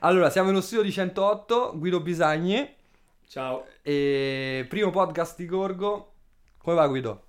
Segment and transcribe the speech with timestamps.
[0.00, 2.66] Allora, siamo nello studio di 108, Guido Bisagni,
[3.28, 3.66] Ciao.
[3.82, 6.12] e primo podcast di Gorgo.
[6.58, 7.24] Come va Guido?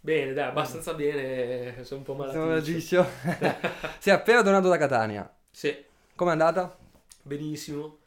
[0.00, 1.82] Bene, dai, abbastanza bene.
[1.84, 2.96] Sono un po' Siamo malaticcio.
[3.02, 3.68] malaticcio.
[3.98, 5.34] Sei appena tornato da Catania.
[5.50, 5.74] Sì,
[6.14, 6.76] Com'è andata?
[7.22, 7.98] benissimo.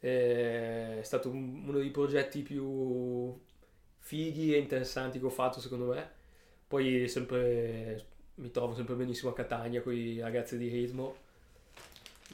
[0.00, 3.38] Eh, È stato un- uno dei progetti più
[3.98, 6.10] fighi e interessanti che ho fatto, secondo me.
[6.66, 11.16] Poi sempre mi trovo sempre benissimo a Catania con i ragazzi di ritmo,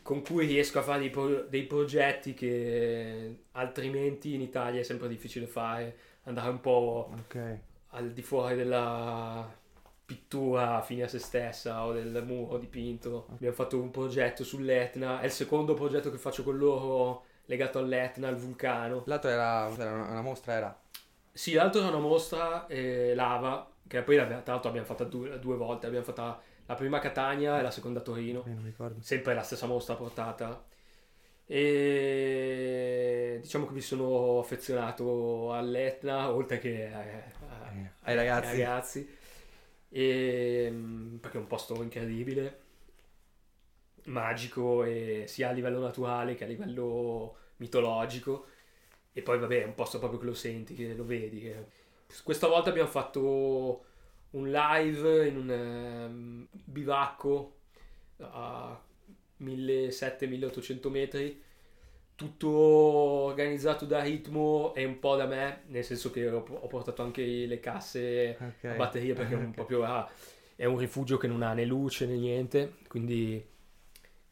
[0.07, 5.09] con cui riesco a fare dei, pro- dei progetti che altrimenti in Italia è sempre
[5.09, 5.97] difficile fare.
[6.27, 7.59] Andare un po' Ok.
[7.91, 9.53] al di fuori della
[10.05, 13.27] pittura fine a se stessa o del muro dipinto.
[13.33, 18.29] Abbiamo fatto un progetto sull'Etna, è il secondo progetto che faccio con loro legato all'Etna,
[18.29, 19.03] al vulcano.
[19.07, 20.81] L'altro era, era una, una mostra, era.
[21.33, 25.57] Sì, l'altro era una mostra eh, lava, che poi tra l'altro abbiamo fatta due, due
[25.57, 29.95] volte, abbiamo fatta la prima Catania e la seconda Torino, Eh, sempre la stessa mostra
[29.95, 30.65] portata.
[31.49, 38.49] E diciamo che mi sono affezionato all'Etna, oltre che a- a- Eh, ai ragazzi.
[38.49, 39.17] ai ragazzi.
[39.89, 42.61] E, mm, perché è un posto incredibile,
[44.05, 48.47] magico, e sia a livello naturale che a livello mitologico.
[49.13, 51.41] E poi, vabbè, è un posto proprio che lo senti, che lo vedi.
[51.41, 51.67] che-
[52.23, 53.85] Questa volta abbiamo fatto
[54.37, 57.55] un live in un ehm, bivacco
[58.21, 58.81] a
[59.39, 61.43] 1700-1800 metri,
[62.15, 67.03] tutto organizzato da ritmo e un po' da me, nel senso che ho, ho portato
[67.03, 68.65] anche le casse Ok.
[68.65, 70.11] a batteria perché è un, proprio ah,
[70.57, 73.45] è un rifugio che non ha né luce né niente, quindi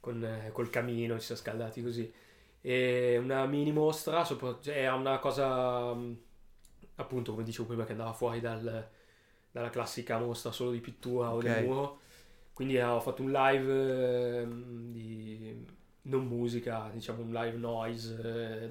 [0.00, 2.12] con, eh, col camino ci siamo scaldati così.
[2.60, 6.18] E una mini mostra, sopra- cioè, era una cosa mh,
[6.96, 8.88] appunto come dicevo prima che andava fuori dal-
[9.54, 11.42] dalla classica mostra solo di pittura o Ok.
[11.42, 12.00] del muro.
[12.52, 15.66] Quindi eh, ho fatto un live ehm, di
[16.02, 18.70] non musica, diciamo un live noise eh,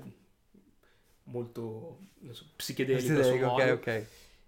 [1.26, 2.00] molto
[2.32, 3.78] so, psichedelico suo ok, modo.
[3.78, 3.88] ok.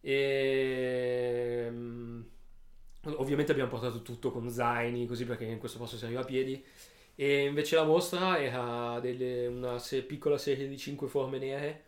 [0.02, 2.22] E mm,
[3.18, 6.64] ovviamente abbiamo portato tutto con zaini, così perché in questo posto si arriva a piedi.
[7.16, 11.84] E invece la mostra era delle- una se- piccola serie di cinque forme nere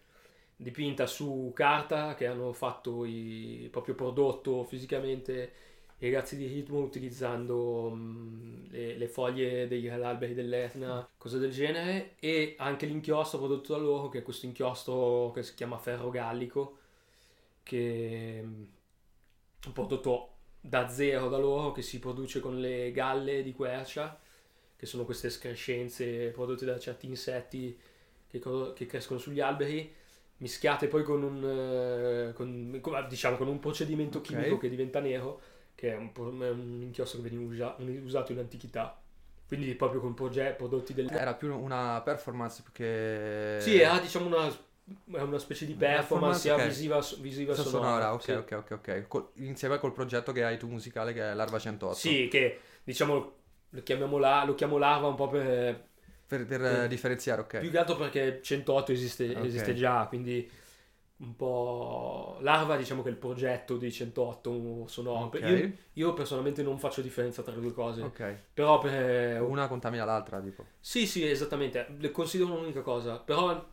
[0.59, 5.53] dipinta su carta che hanno fatto i, proprio prodotto fisicamente
[5.99, 12.15] i ragazzi di ritmo utilizzando mm, le, le foglie degli alberi dell'Etna, cose del genere,
[12.19, 16.77] e anche l'inchiostro prodotto da loro, che è questo inchiostro che si chiama ferro gallico,
[17.63, 18.63] che mm,
[19.63, 24.19] è un prodotto da zero da loro, che si produce con le galle di quercia,
[24.75, 27.75] che sono queste escrescenze prodotte da certi insetti
[28.27, 28.39] che,
[28.75, 29.91] che crescono sugli alberi,
[30.37, 31.43] mischiate poi con un,
[32.29, 34.25] eh, con- con- diciamo, con un procedimento Ok.
[34.25, 35.41] chimico che diventa nero,
[35.75, 38.99] che è un, un inchiostro che veniva usa- usato in antichità.
[39.47, 41.09] Quindi proprio con proge- prodotti del...
[41.09, 43.57] Era più una performance che...
[43.61, 46.65] Sì, era diciamo una, è una specie di performance, sia ok.
[46.67, 47.89] visiva, visiva Questa sonora.
[47.89, 48.31] sonora, ok, sì.
[48.31, 49.07] ok, ok, ok.
[49.07, 51.95] Col- insieme col progetto che hai tu musicale che è Larva 108.
[51.95, 53.35] Sì, che diciamo
[53.71, 55.85] lo chiamiamo la, lo chiamo larva un po' per
[56.27, 57.53] Per, per, Eh, eh, differenziare, ok.
[57.57, 59.45] più che altro perché 108 esiste, Ok.
[59.45, 60.49] esiste già, quindi
[61.17, 65.25] un po' larva diciamo che è il progetto di 108 sonoro.
[65.27, 65.41] Ok.
[65.41, 68.21] Io, io personalmente non faccio differenza tra le due cose, Ok.
[68.53, 70.65] però per Una contamina l'altra, tipo.
[70.79, 73.67] Sì, sì, esattamente, le considero un'unica cosa, però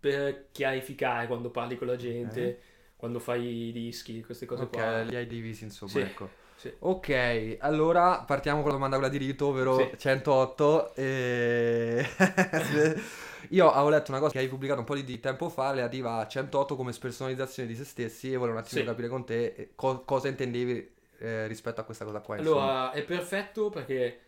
[0.00, 2.60] per chiarificare quando parli con la gente,
[2.96, 5.04] quando fai i dischi, queste cose Ok, qua.
[5.04, 6.30] li hai divisi, insomma, Sì, ecco.
[6.70, 6.76] Sì.
[6.80, 9.90] Ok, allora partiamo con la domanda quella di rito, ovvero Sì.
[9.98, 10.94] 108.
[10.94, 12.06] E...
[13.50, 16.26] Io avevo letto una cosa che hai pubblicato un po' di, tempo fa relativa a
[16.26, 18.86] 108 come spersonalizzazione di se stessi e volevo un attimo Sì.
[18.86, 22.36] capire con te eh, co- cosa intendevi eh, rispetto a questa cosa qua.
[22.38, 22.60] insomma.
[22.62, 24.20] Allora, è perfetto perché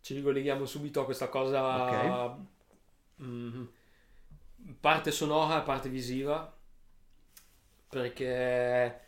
[0.00, 2.36] ci ricolleghiamo subito a questa cosa
[3.22, 3.64] mm,
[4.80, 6.50] parte sonora e parte visiva
[7.88, 9.00] perché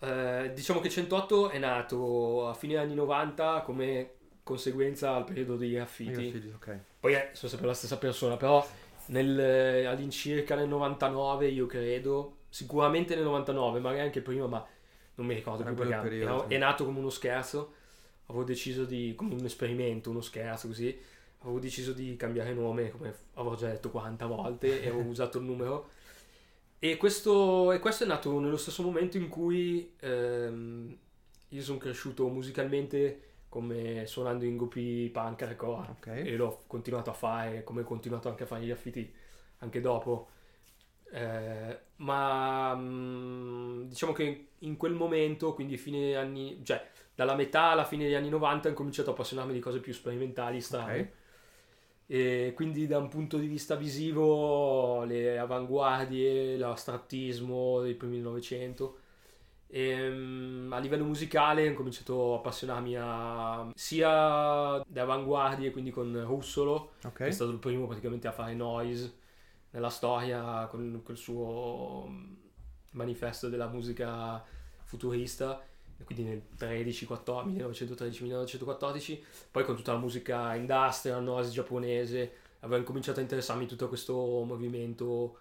[0.00, 4.12] eh, diciamo che 108 è nato a fine anni 90 come
[4.42, 6.78] conseguenza al periodo graffiti figli, ok.
[6.98, 8.66] poi eh, sono sempre la stessa persona però
[9.06, 14.66] nel, eh, all'incirca nel 99 io credo sicuramente nel 99 magari anche prima ma
[15.16, 16.54] non mi ricordo Era più perché periodo, sì.
[16.54, 17.74] è nato come uno scherzo
[18.26, 20.98] avevo deciso di come un esperimento uno scherzo così
[21.40, 25.44] avevo deciso di cambiare nome come avevo già detto 40 volte e avevo usato il
[25.44, 25.90] numero
[26.82, 30.96] e questo, e questo è nato nello stesso momento in cui ehm,
[31.48, 35.88] io sono cresciuto musicalmente come suonando in gruppi punk hardcore.
[35.90, 36.06] Ok.
[36.06, 39.12] e l'ho continuato a fare come ho continuato anche a fare gli affiti
[39.58, 40.30] anche dopo.
[41.12, 47.84] Eh, ma mm, diciamo che in quel momento quindi fine anni cioè dalla metà alla
[47.84, 51.12] fine degli anni 90 ho cominciato a appassionarmi di cose più sperimentali strane
[52.12, 58.98] E quindi da un punto di vista visivo le avanguardie, l'astrattismo dei primi 1900
[59.68, 64.08] e, um, a livello musicale ho cominciato a appassionarmi a, sia
[64.86, 67.12] da avanguardie, quindi con Russolo, Ok.
[67.22, 69.18] che è stato il primo praticamente a fare noise
[69.70, 72.34] nella storia con quel suo mm,
[72.92, 74.44] manifesto della musica
[74.84, 75.64] futurista,
[76.04, 82.82] quindi nel 13, 14, 1913, 1914, poi con tutta la musica industrial, noise giapponese, avevo
[82.84, 84.14] cominciato a interessarmi tutto questo
[84.44, 85.38] movimento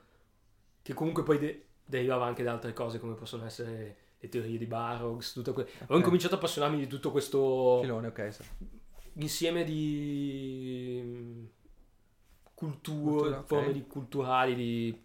[0.82, 4.66] che comunque poi de- derivava anche da altre cose come possono essere le teorie di
[4.66, 6.04] Barrocks, tutto que- avevo Ok.
[6.04, 8.34] cominciato a appassionarmi di tutto questo Filone, ok.
[8.34, 8.44] sì.
[9.14, 11.46] insieme di mm,
[12.54, 15.02] culture, Cultura, forme di culturali, di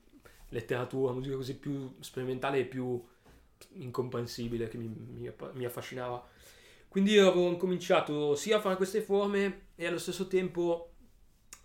[0.48, 3.02] letteratura, musica così più sperimentale e più
[3.72, 6.26] incomprensibile che mi, mi, mi affascinava.
[6.88, 10.90] Quindi avevo incominciato sia a fare queste forme e allo stesso tempo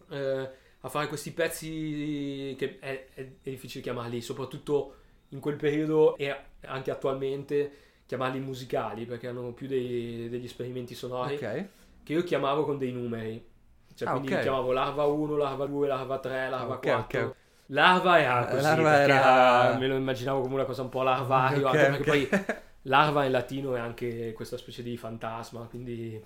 [0.10, 0.50] eh,
[0.81, 4.96] a fare questi pezzi che è, è- è difficile chiamarli, soprattutto
[5.30, 7.72] in quel periodo e anche attualmente
[8.07, 11.68] chiamarli musicali perché hanno più dei- degli esperimenti sonori Ok.
[12.04, 13.45] che io chiamavo con dei numeri.
[13.94, 14.42] Cioè, Ah, quindi ok.
[14.42, 17.36] chiamavo larva 1, larva 2, larva 3, larva Ah, ok, 4.
[17.71, 19.16] Larva era Eh, così, larva era-
[19.63, 22.06] era- me lo immaginavo come una cosa un po' larvario, Ok, anche perché ok.
[22.06, 26.19] poi larva in latino è anche questa specie di fantasma, quindi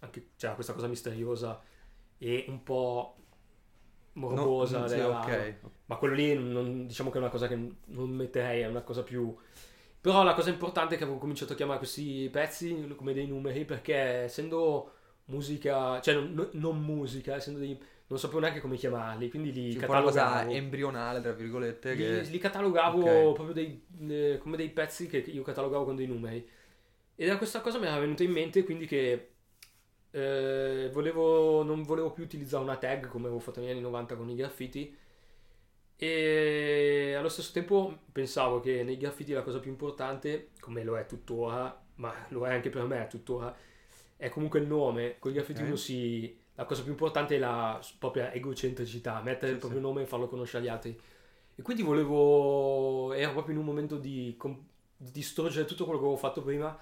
[0.00, 1.60] anche, cioè, questa cosa misteriosa
[2.18, 3.16] e un po'
[4.14, 4.80] morbosa.
[4.80, 5.26] No, della ok.
[5.28, 5.70] larva.
[5.86, 7.54] Ma quello lì non- diciamo che è una cosa che
[7.86, 9.34] non metterei, è una cosa più...
[10.00, 13.64] Però la cosa importante è che avevo cominciato a chiamare questi pezzi come dei numeri
[13.64, 13.94] perché
[14.24, 14.92] essendo
[15.26, 17.78] musica, cioè non, non musica, essendo dei...
[18.06, 20.52] non sapevo neanche come chiamarli, quindi li Sì, un po' una cosa catalogavo.
[20.52, 21.94] embrionale, tra virgolette.
[21.94, 22.20] Li, Che...
[22.30, 23.34] li catalogavo Ok.
[23.34, 26.46] proprio dei, eh, come dei pezzi che io catalogavo con dei numeri.
[27.16, 29.30] E da questa cosa mi era venuta in mente quindi che
[30.10, 34.28] eh, volevo, non volevo più utilizzare una tag come avevo fatto negli anni 90 con
[34.28, 34.96] i graffiti.
[35.96, 41.06] E allo stesso tempo pensavo che nei graffiti la cosa più importante, come lo è
[41.06, 43.54] tuttora, ma lo è anche per me tuttora,
[44.16, 45.16] è comunque il nome.
[45.18, 45.66] Con i graffiti Ok.
[45.68, 46.36] uno si...
[46.56, 49.86] La cosa più importante è la propria egocentricità, mettere Sì, il proprio sì.
[49.86, 51.00] nome e farlo conoscere agli altri.
[51.56, 53.12] E quindi volevo...
[53.12, 54.36] Ero proprio in un momento di,
[54.96, 56.78] di distruggere tutto quello che avevo fatto prima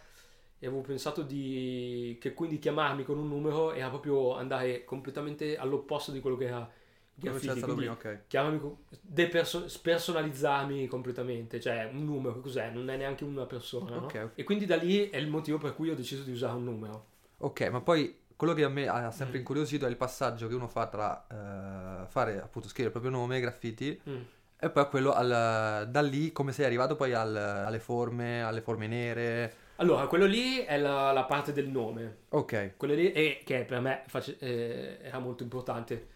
[0.59, 2.19] e avevo pensato di...
[2.21, 6.71] che quindi chiamarmi con un numero era proprio andare completamente all'opposto di quello che era
[7.15, 7.61] graffiti.
[7.61, 8.21] Quindi prima, ok.
[8.27, 8.61] chiamami
[9.01, 12.71] deperso- spersonalizzarmi completamente, cioè un numero, cos'è?
[12.71, 14.05] Non è neanche una persona, no?
[14.05, 14.31] Ok, ok.
[14.35, 17.07] E quindi da lì è il motivo per cui ho deciso di usare un numero.
[17.39, 19.41] Ok, ma poi quello che a me ha sempre Mm.
[19.41, 23.41] incuriosito è il passaggio che uno fa tra eh, fare, appunto, scrivere il proprio nome,
[23.41, 24.21] graffiti, Mm.
[24.59, 28.87] e poi quello al- da lì come sei arrivato poi al- alle forme, alle forme
[28.87, 29.55] nere.
[29.77, 32.19] Allora, quello lì è la, la parte del nome.
[32.31, 36.09] Ok, Quello lì è, che per me face- eh, era molto importante.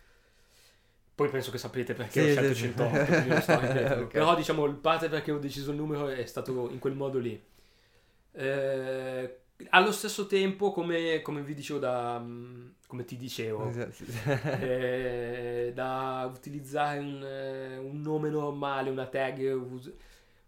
[1.16, 2.66] Poi penso che sapete perché Sì, ho scelto sì, sì.
[2.76, 4.04] 108, quindi non sto ripetendo.
[4.04, 4.10] Ok.
[4.12, 7.42] Però diciamo il parte perché ho deciso il numero è stato in quel modo lì.
[8.32, 9.38] Eh,
[9.70, 12.18] allo stesso tempo, come, come vi dicevo da...
[12.18, 13.70] mm, come ti dicevo,
[14.60, 19.58] eh, da utilizzare un, eh, un nome normale, una tag,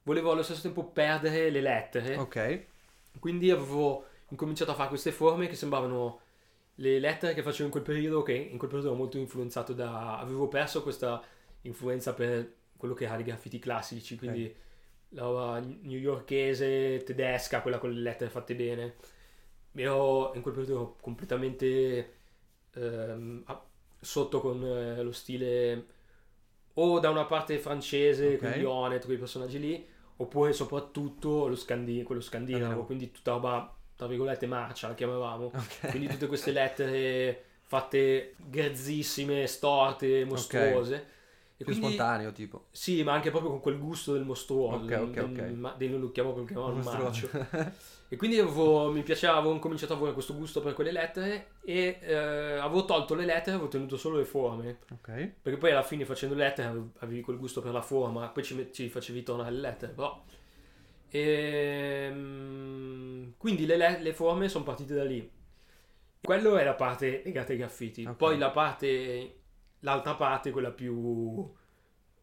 [0.02, 2.16] volevo allo stesso tempo perdere le lettere.
[2.16, 2.64] ok,
[3.18, 6.20] Quindi avevo incominciato a fare queste forme che sembravano
[6.76, 10.18] le lettere che facevo in quel periodo, che in quel periodo ero molto influenzato da...
[10.18, 11.20] avevo perso questa
[11.62, 14.54] influenza per quello che erano i graffiti classici, quindi
[15.10, 18.96] la roba newyorkese, tedesca, quella con le lettere fatte bene.
[19.74, 22.14] Ero in quel periodo completamente
[22.74, 23.44] ehm,
[24.00, 25.86] sotto con eh, lo stile
[26.74, 28.38] o da una parte francese, Ok.
[28.38, 29.86] quindi Onet, quei personaggi lì,
[30.16, 32.86] oppure soprattutto lo scandi- quello scandinavo, Scandinavo.
[32.86, 35.46] quindi tutta roba, tra virgolette, marcia la chiamavamo.
[35.46, 35.88] ok.
[35.90, 41.16] Quindi tutte queste lettere fatte grezzissime, storte, mostruose.
[41.60, 42.66] E Più quindi, spontaneo tipo.
[42.70, 44.76] sì, ma anche proprio con quel gusto del mostruoso.
[44.84, 45.40] Ok, del, ok, del, ok.
[45.56, 47.28] ma- del- lo chiamo chiamavano il Mostruoso.
[47.32, 47.86] marcio.
[48.10, 51.98] E quindi avevo, mi piaceva, avevo incominciato a avere questo gusto per quelle lettere e
[52.00, 54.78] eh, avevo tolto le lettere, avevo tenuto solo le forme.
[54.92, 56.68] ok, Perché poi alla fine facendo le lettere
[57.00, 60.24] avevi- quel gusto per la forma, poi ci, ci facevi tornare le lettere, però...
[61.10, 65.30] Ehm, quindi le, le- le forme sono partite da lì.
[66.20, 68.04] Quello è la parte legata ai graffiti.
[68.04, 68.16] Ok.
[68.16, 69.34] Poi la parte,
[69.80, 71.48] l'altra parte, quella più,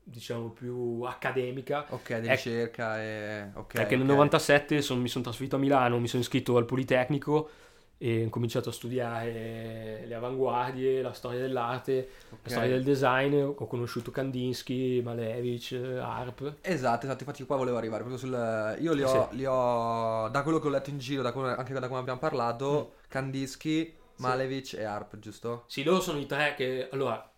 [0.04, 3.50] diciamo, più accademica, ok, di ricerca e...
[3.54, 4.12] Ok, perché nel ok.
[4.12, 7.50] 97 son- mi sono trasferito a Milano, mi sono iscritto al Politecnico
[7.98, 12.40] e ho cominciato a studiare le avanguardie, la storia dell'arte, Ok.
[12.44, 13.34] la storia del design.
[13.42, 16.56] Ho conosciuto Kandinsky, Malevich, eh, Harp.
[16.62, 18.78] Esatto, esatto, infatti qua volevo arrivare proprio sul...
[18.82, 19.38] Io li ho, Sì.
[19.38, 22.20] li ho- da quello che ho letto in giro, da quello- anche da come abbiamo
[22.20, 23.04] parlato, Mm.
[23.08, 25.64] Kandinsky Malevich e Harp, giusto?
[25.68, 26.90] Sì, loro sono i tre che...
[26.92, 27.30] Allora,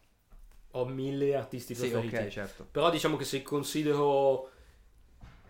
[0.71, 2.15] ho mille artisti Sì, preferiti.
[2.15, 2.67] ok, certo.
[2.69, 4.51] Però diciamo che se considero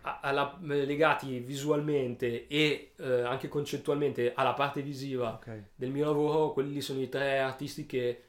[0.01, 5.63] alla- legati visualmente e eh, anche concettualmente alla parte visiva Ok.
[5.75, 8.23] del mio lavoro, quelli sono i tre artisti che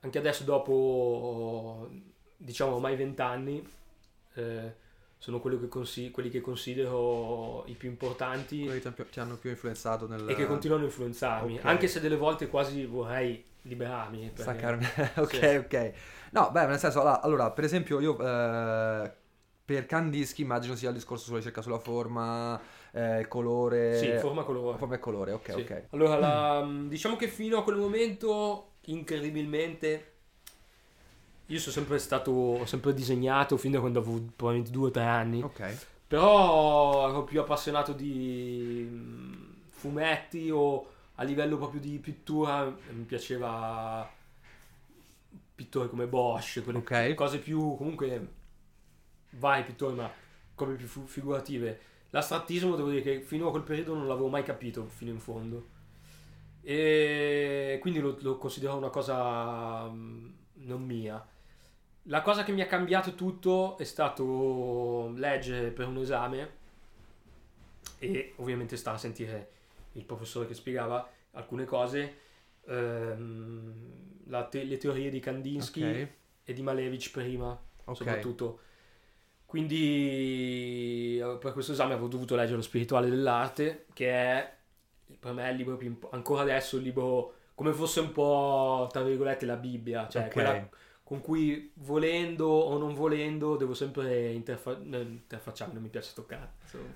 [0.00, 1.88] anche adesso dopo
[2.36, 3.62] diciamo ormai vent'anni
[4.34, 4.74] eh,
[5.22, 9.50] sono quello che consi- quelli che considero i più importanti Quelli che ti hanno più-
[9.50, 10.28] influenzato nel...
[10.28, 11.64] e che continuano a influenzarmi, Ok.
[11.64, 14.18] anche se delle volte quasi vorrei liberarmi.
[14.34, 14.84] perché- Staccarmi.
[15.18, 15.44] ok, Sì.
[15.54, 15.92] ok.
[16.32, 19.12] No, beh, nel senso, allora, per esempio, io eh,
[19.64, 22.60] per Candischi immagino sia il discorso sulla ricerca sulla forma,
[22.90, 23.98] eh, il colore.
[23.98, 24.76] Sì, forma colore.
[24.76, 25.60] forma e colore, ok, Sì.
[25.60, 25.84] ok.
[25.90, 30.11] Allora, la- diciamo che fino a quel momento, incredibilmente,
[31.52, 35.04] io sono sempre stato, ho sempre disegnato fin da quando avevo probabilmente due o tre
[35.04, 42.64] anni, Ok, però ero più appassionato di mm, fumetti o a livello proprio di pittura
[42.90, 44.08] mi piaceva
[45.54, 47.14] pittori come Bosch, quelle Ok.
[47.14, 48.28] cose più comunque
[49.32, 50.10] vari pittori ma
[50.54, 51.80] come più figurative.
[52.10, 55.66] L'astrattismo devo dire che fino a quel periodo non l'avevo mai capito fino in fondo.
[56.62, 60.28] E quindi lo, lo considero una cosa mm,
[60.64, 61.24] non mia.
[62.06, 66.60] La cosa che mi ha cambiato tutto è stato leggere per un esame
[67.98, 69.50] e ovviamente stare a sentire
[69.92, 72.18] il professore che spiegava alcune cose,
[72.66, 73.72] ehm,
[74.50, 76.08] te- le teorie di Kandinsky ok,
[76.44, 77.96] e di Malevich prima, ok.
[77.96, 78.60] soprattutto.
[79.46, 84.56] Quindi eh, per questo esame avevo dovuto leggere Lo spirituale dell'arte, che è
[85.20, 89.02] per me il libro più imp- ancora adesso il libro come fosse un po' tra
[89.02, 90.32] virgolette la Bibbia, cioè Ok.
[90.32, 90.68] quella
[91.02, 96.52] con cui volendo o non volendo devo sempre interfa- no, interfacciarmi, non mi piace toccare,
[96.62, 96.94] insomma,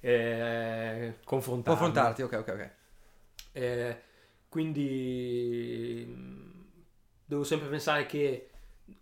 [0.00, 1.78] eh, confrontarmi.
[1.78, 2.70] Confrontarti, ok, ok, ok.
[3.52, 4.02] Eh,
[4.48, 6.06] quindi
[7.24, 8.50] devo sempre pensare che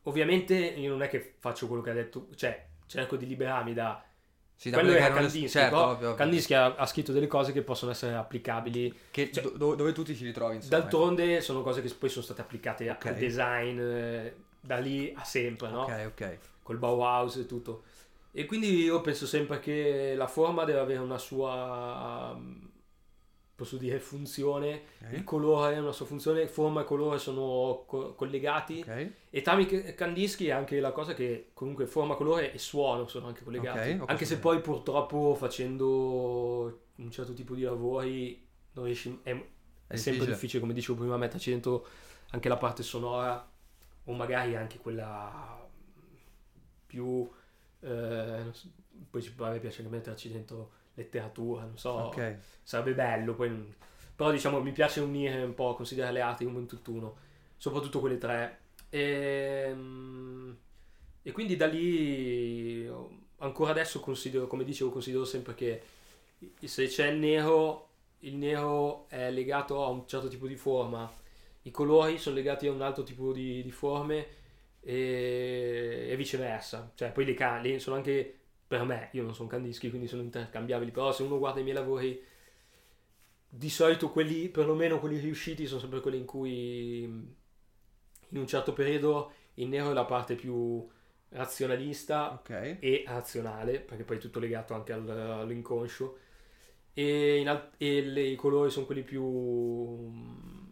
[0.04, 4.02] ovviamente io non è che faccio quello che ha detto, cioè cerco di liberarmi da
[4.58, 6.14] Sì, da quello era Kandinsky, certo, ovvio, ovvio.
[6.14, 10.02] Kandinsky ha, ha scritto delle cose che possono essere applicabili Che- cioè- do- dove tu
[10.02, 10.78] ti ci ritrovi, insomma.
[10.78, 13.06] d'altronde sono cose che poi sono state applicate Ok.
[13.06, 15.82] al design eh, da lì a sempre, no?
[15.82, 16.38] Ok, ok.
[16.62, 17.82] col Bauhaus e tutto.
[18.32, 22.54] E quindi io penso sempre che la forma deve avere una sua, mm,
[23.56, 28.14] posso dire, funzione, il Ok, colore ha una sua funzione, forma e colore sono co-
[28.14, 29.10] collegati ok.
[29.30, 33.42] e tramite Kandinsky è anche la cosa che comunque forma, colore e suono sono anche
[33.42, 33.90] collegati.
[33.92, 39.30] Ok, ho anche se poi purtroppo facendo un certo tipo di lavori non riesci, è,
[39.30, 40.32] è sempre difficile.
[40.32, 41.86] difficile, come dicevo prima, metterci dentro
[42.30, 43.50] anche la parte sonora
[44.04, 45.66] o magari anche quella
[46.86, 47.28] più
[47.80, 48.44] eh,
[49.10, 52.36] poi ci- a me piace anche metterci dentro letteratura non so Ok.
[52.62, 53.74] sarebbe bello poi
[54.14, 57.16] però diciamo mi piace unire un po' considerare le arti come un tutt'uno
[57.56, 60.56] soprattutto quelle tre Ehm,
[61.22, 62.88] e, quindi da lì
[63.38, 65.82] ancora adesso considero come dicevo considero sempre che
[66.64, 67.88] se c'è il nero
[68.20, 71.10] il nero è legato a un certo tipo di forma
[71.62, 74.26] i colori sono legati a un altro tipo di, di forme
[74.80, 76.92] e, e viceversa.
[76.94, 78.34] Cioè, poi le canne sono anche
[78.66, 81.74] per me, io non sono Kandinsky, quindi sono intercambiabili, però se uno guarda i miei
[81.76, 82.20] lavori,
[83.48, 87.02] di solito quelli, perlomeno quelli riusciti, sono sempre quelli in cui
[88.30, 90.86] in un certo periodo il nero è la parte più
[91.30, 92.50] razionalista Ok.
[92.78, 96.18] e razionale, perché poi è tutto legato anche al- all'inconscio,
[96.94, 100.66] e, al- e le- i colori sono quelli più mm,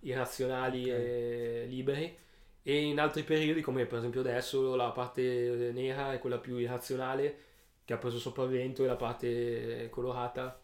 [0.00, 0.88] irrazionali Ok.
[0.90, 2.16] e liberi,
[2.64, 7.38] e in altri periodi, come per esempio adesso, la parte nera è quella più irrazionale,
[7.84, 10.60] che ha preso sopravvento, e la parte colorata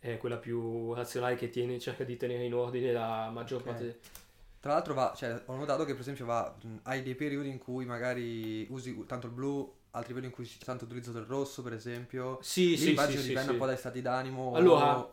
[0.00, 3.64] è quella più razionale che tiene, cerca di tenere in ordine la maggior Ok.
[3.64, 4.00] parte.
[4.60, 7.58] Tra l'altro va, cioè, ho notato che per esempio va, mh, hai dei periodi in
[7.58, 9.60] cui magari usi tanto il blu,
[9.92, 12.40] altri periodi in cui c'è tanto utilizzo del rosso, per esempio.
[12.40, 13.52] Sì, Lì sì, immagino sì, dipende sì.
[13.52, 14.56] un po' dai stati d'animo.
[14.56, 15.12] Allora,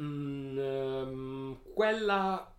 [0.00, 2.53] Mm, ehm, quella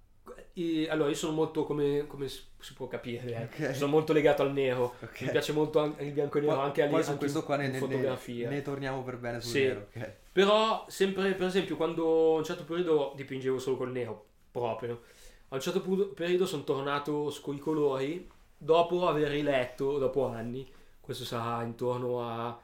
[0.58, 3.76] i- allora io sono molto come, come si può capire eh, Ok.
[3.76, 5.22] sono molto legato al nero Ok.
[5.22, 7.56] mi piace molto anche il bianco e nero Poi- anche, poi su anche questo qua
[7.58, 9.60] ne, in ne- fotografia ne torniamo per bene sul Sì.
[9.64, 9.88] nero.
[9.94, 10.12] ok.
[10.32, 15.02] però sempre per esempio quando a un certo periodo dipingevo solo col nero proprio
[15.50, 20.68] a un certo pu- periodo sono tornato con i colori dopo aver riletto dopo anni
[21.02, 22.58] questo sarà intorno a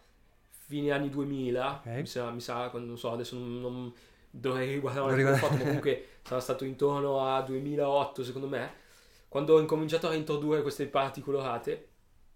[0.49, 1.91] fine anni 2000 Ok.
[1.97, 3.93] mi, sa, mi sa quando non so adesso non, non-
[4.33, 8.79] dovrei riguardare fatto ma comunque sarà stato intorno a 2008 secondo me
[9.27, 11.89] quando ho incominciato a introdurre queste parti colorate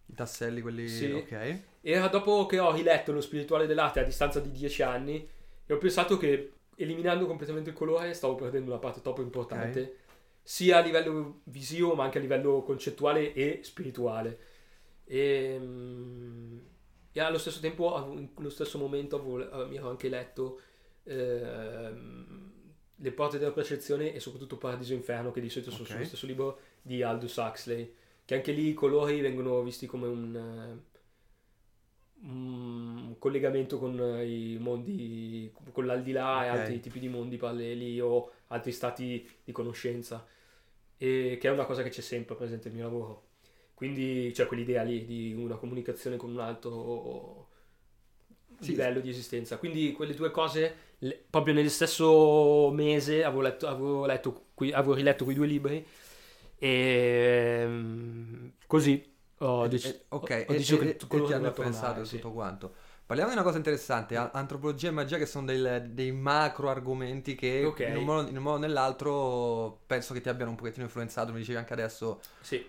[0.08, 0.88] I tasselli, quelli...
[0.88, 1.12] Sì.
[1.12, 1.60] Ok.
[1.82, 5.28] era dopo che ho riletto lo spirituale dell'arte a distanza di dieci anni
[5.66, 9.98] e ho pensato che eliminando completamente il colore stavo perdendo una parte troppo importante,
[10.44, 14.40] sia a livello visivo ma anche a livello concettuale e spirituale.
[15.06, 16.58] E, mm,
[17.12, 20.60] e allo stesso tempo, quello stesso momento, eh, mi ero anche letto
[21.04, 22.52] ehm,
[22.98, 25.90] Le porte della percezione e soprattutto Paradiso e Inferno, che di solito sono Ok.
[25.92, 30.36] sullo stesso libro di Aldous Huxley, che anche lì i colori vengono visti come un,
[30.36, 31.04] eh,
[32.22, 33.94] un collegamento con
[34.26, 36.54] i mondi, con l'aldilà e Ok.
[36.54, 40.26] altri tipi di mondi paralleli o altri stati di conoscenza,
[40.98, 43.24] e che è una cosa che c'è sempre presente nel mio lavoro.
[43.74, 47.50] Quindi c'è quell'idea lì di una comunicazione con un altro
[48.60, 48.72] Sì.
[48.72, 49.58] livello di esistenza.
[49.58, 50.76] Quindi quelle due cose,
[51.06, 55.86] le- proprio nello stesso mese, avevo letto, avevo letto qui- avevo riletto quei due libri
[56.58, 61.26] e mm, così ho, E- dec- e- ok, ho- e, deciso e- che e quello
[61.28, 61.48] ti hanno
[62.02, 62.16] e sì.
[62.16, 62.74] tutto quanto.
[63.06, 67.64] Parliamo di una cosa interessante, antropologia e magia che sono del- dei macro argomenti che
[67.64, 67.82] Ok.
[67.82, 71.32] in un modo, in un modo o nell'altro penso che ti abbiano un pochettino influenzato,
[71.32, 72.66] mi dicevi anche adesso Sì.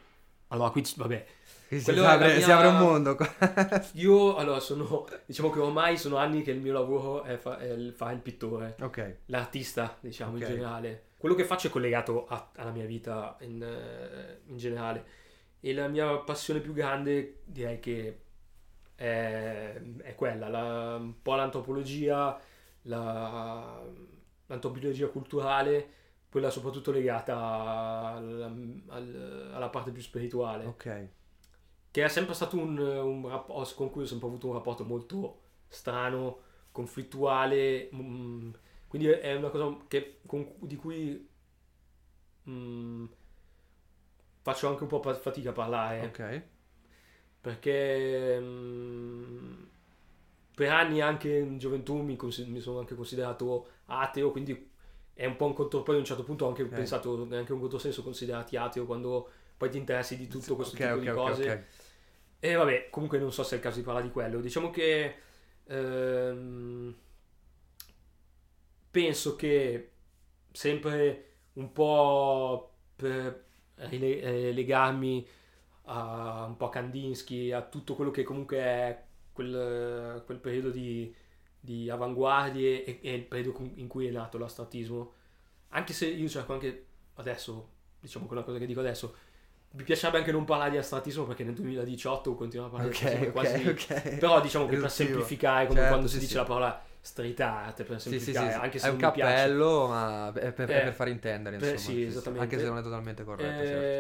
[0.49, 1.27] Allora, qui, vabbè,
[1.69, 3.17] si, apre, mia- si apre un mondo.
[3.95, 7.71] io allora sono, diciamo che ormai sono anni che il mio lavoro è, fa- è
[7.73, 8.77] il- fare il pittore.
[8.81, 10.41] ok, l'artista, diciamo, Ok.
[10.43, 11.05] in generale.
[11.19, 15.05] Quello che faccio è collegato a- alla mia vita in, eh, in generale.
[15.61, 18.21] E la mia passione più grande direi che
[18.95, 22.39] è, è quella, la- un po' l'antropologia,
[22.83, 23.83] la-
[24.47, 25.89] l'antropologia culturale,
[26.37, 28.47] quella soprattutto legata alla,
[28.89, 30.67] al- alla parte più spirituale.
[30.67, 31.09] Ok.
[31.91, 35.41] che è sempre stato un, un rapporto con cui ho sempre avuto un rapporto molto
[35.69, 36.41] strano,
[36.73, 38.51] conflittuale, mm,
[38.89, 41.27] quindi è una cosa che- con- di cui
[42.47, 43.07] mm,
[44.43, 46.43] faccio anche un po' fatica a parlare, Ok,
[47.41, 49.63] perché mm,
[50.55, 54.71] per anni anche in gioventù mi, mi sono anche considerato ateo, quindi
[55.17, 56.73] è un po' un contro, poi a un certo punto ho anche Ok.
[56.73, 60.79] pensato, è anche un controsenso considerarti ateo quando poi ti interessi di tutto questo ok,
[60.79, 61.45] tipo ok, di cose.
[61.49, 61.67] ok.
[62.41, 64.41] E vabbè, comunque non so se è il caso di parlare di quello.
[64.41, 65.17] Diciamo che
[65.67, 66.97] ehm,
[68.91, 69.91] penso che
[70.53, 71.25] sempre
[71.55, 73.45] un po' per
[73.77, 75.27] eh, legarmi
[75.85, 81.15] a un po' a Kandinsky, a tutto quello che comunque è quel, quel periodo di,
[81.67, 85.13] di avanguardie e, e il periodo in cui è nato l'astrattismo.
[85.71, 89.17] Anche se io cerco anche adesso, diciamo quella cosa che dico adesso,
[89.73, 93.03] mi piacerebbe anche non parlare di astrattismo perché nel 2018 continuo a parlare di Ok,
[93.03, 94.19] astrattismo ok, quasi ok.
[94.19, 96.37] però diciamo che per semplificare, come Certo, quando sì, si dice sì.
[96.37, 98.59] la parola street art, per Sì, sì, sì, semplificare, sì.
[98.61, 99.49] anche se è un mi piace.
[99.49, 101.79] cappello, ma è per, Eh, per far intendere, insomma.
[101.79, 102.43] sì, esattamente.
[102.43, 103.95] Anche se non è totalmente corretto, certo.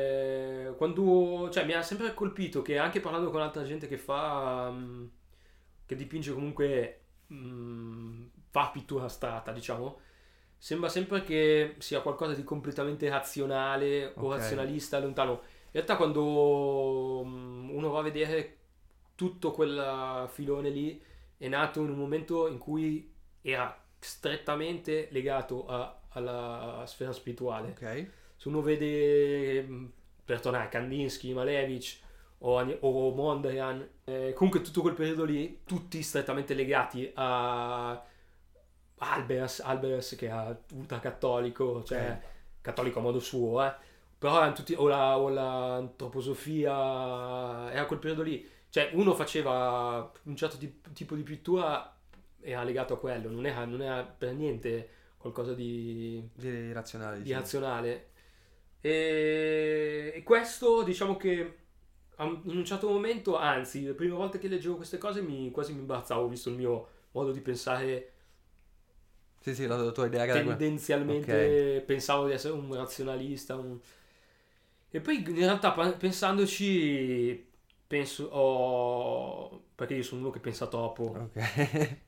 [0.70, 4.70] Eh, Quando, cioè, mi ha sempre colpito che anche parlando con altra gente che fa,
[4.70, 5.06] mm,
[5.86, 10.00] che dipinge comunque, mm, fa pittura astratta, diciamo,
[10.58, 14.30] sembra sempre che sia qualcosa di completamente razionale o Ok.
[14.30, 15.32] razionalista, lontano.
[15.32, 18.56] In realtà quando mm, uno va a vedere
[19.14, 21.02] tutto quel filone lì
[21.38, 23.12] è nato in un momento in cui
[23.42, 27.68] era strettamente legato a- alla sfera spirituale.
[27.72, 29.92] Ok, Se uno vede, mh,
[30.24, 32.00] per tornare, Kandinsky, Malevich
[32.38, 38.02] o, o Mondrian, eh, comunque tutto quel periodo lì, tutti strettamente legati a
[38.98, 42.18] Albers, Albers che era ultracattolico, cioè
[42.60, 43.72] cattolico a modo suo, eh.
[44.18, 48.48] però erano tutti, o, la, o l'antroposofia, era quel periodo lì.
[48.68, 51.94] Cioè uno faceva un certo tip- tipo di pittura,
[52.40, 57.22] era legato a quello, non era, non era per niente qualcosa di di razionale, di
[57.24, 57.40] diciamo.
[57.40, 58.08] razionale.
[58.80, 61.65] E, e questo diciamo che
[62.24, 65.80] in un certo momento, anzi, le prime volte che leggevo queste cose mi, quasi mi
[65.80, 68.12] imbarazzavo visto il mio modo di pensare.
[69.40, 70.42] Sì, sì, la, tua idea era.
[70.42, 73.54] Tendenzialmente pensavo di essere un razionalista.
[73.56, 73.78] un-
[74.90, 77.46] E poi in realtà pensandoci,
[77.86, 79.62] penso, ho...
[79.74, 81.24] perché io sono uno che pensa troppo.
[81.24, 81.36] Ok.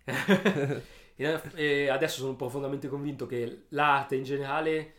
[1.16, 4.92] E e adesso sono profondamente convinto che l'arte in generale,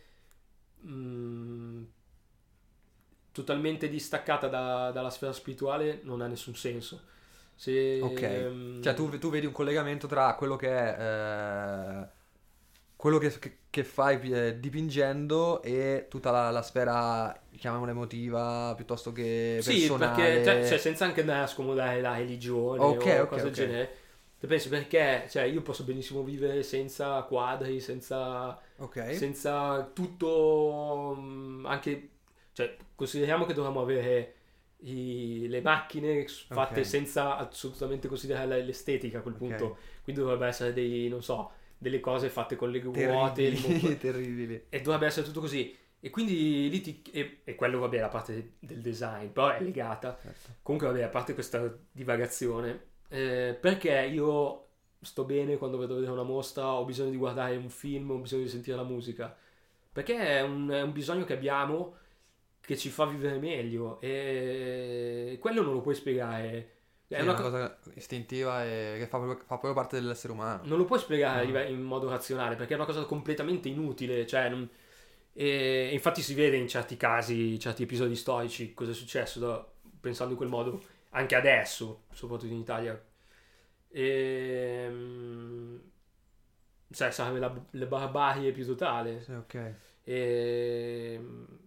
[0.82, 1.82] mh,
[3.32, 7.02] totalmente distaccata da- dalla sfera spirituale, non ha nessun senso.
[7.56, 8.46] Se, Ok.
[8.46, 12.08] ehm, Cioè, tu, tu vedi un collegamento tra quello che è eh,
[12.96, 19.12] quello che, che- che fai eh, dipingendo e tutta la, la sfera, chiamiamola emotiva, piuttosto
[19.12, 19.98] che Sì, personale.
[19.98, 23.52] perché cioè, cioè, senza anche andare a scomodare la religione Ok, o ok, cose del
[23.52, 23.56] ok.
[23.56, 23.96] genere.
[24.38, 28.58] Te pensi perché cioè, io posso benissimo vivere senza quadri, senza
[29.06, 32.10] senza tutto mm, anche
[32.52, 34.34] cioè consideriamo che dovremmo avere
[34.82, 36.86] i- le macchine fatte Ok.
[36.86, 42.28] senza assolutamente considerare l'estetica a quel punto quindi dovrebbe essere dei non so delle cose
[42.28, 43.42] fatte con le ruote.
[43.52, 44.64] Terribili, terribili.
[44.68, 45.74] e dovrebbe essere tutto così.
[45.98, 47.02] E quindi lì ti...
[47.10, 50.18] E, e quello, vabbè, la parte del design, però è legata.
[50.20, 50.48] Certo.
[50.62, 54.66] Comunque, vabbè, a parte questa divagazione, eh, perché io
[55.00, 58.42] sto bene quando vedo vedere una mostra, ho bisogno di guardare un film, ho bisogno
[58.42, 59.34] di sentire la musica?
[59.92, 61.96] Perché è un, è un bisogno che abbiamo
[62.60, 66.74] che ci fa vivere meglio e quello non lo puoi spiegare.
[67.08, 70.64] È Sì, una co- cosa istintiva e che fa proprio, fa proprio parte dell'essere umano.
[70.64, 71.46] non lo puoi spiegare No.
[71.46, 74.26] live- in modo razionale perché è una cosa completamente inutile.
[74.26, 74.68] Cioè, non-
[75.32, 79.66] e infatti si vede in certi casi, in certi episodi storici, cosa è successo da-
[80.00, 83.00] pensando in quel modo anche adesso, soprattutto in Italia.
[83.90, 84.90] E,
[86.92, 89.24] cioè, sarebbe la, la barbarie più totale.
[89.24, 89.74] Sì, ok.
[90.04, 91.20] E,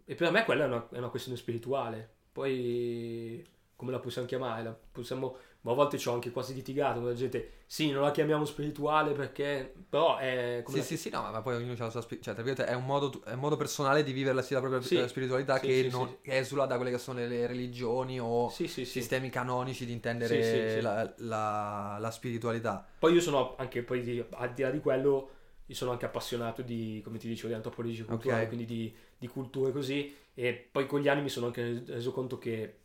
[0.06, 2.10] e per me quella è una, è una questione spirituale.
[2.32, 4.64] Poi, come la possiamo chiamare?
[4.64, 7.62] La possiamo, ma a volte ci ho anche quasi litigato con la gente.
[7.68, 9.72] Sì, non la chiamiamo spirituale perché.
[9.88, 10.78] Però è come.
[10.80, 12.86] Sì, sì, sì, no, ma poi ognuno ha la sua cioè, tra virgolette, è un
[12.86, 14.98] modo, è un modo personale di vivere la, la propria Sì.
[14.98, 18.50] eh, spiritualità Sì, che sì, non esula da quelle che sono le, le religioni o
[18.50, 20.82] sistemi canonici di intendere.
[20.82, 22.86] La, la- la spiritualità.
[22.98, 25.30] Poi io sono anche, poi di- al di là di quello,
[25.66, 28.48] io sono anche appassionato di, come ti dicevo, di antropologia culturale, Ok.
[28.48, 30.14] quindi di, di culture così.
[30.34, 32.78] E poi con gli anni mi sono anche reso conto che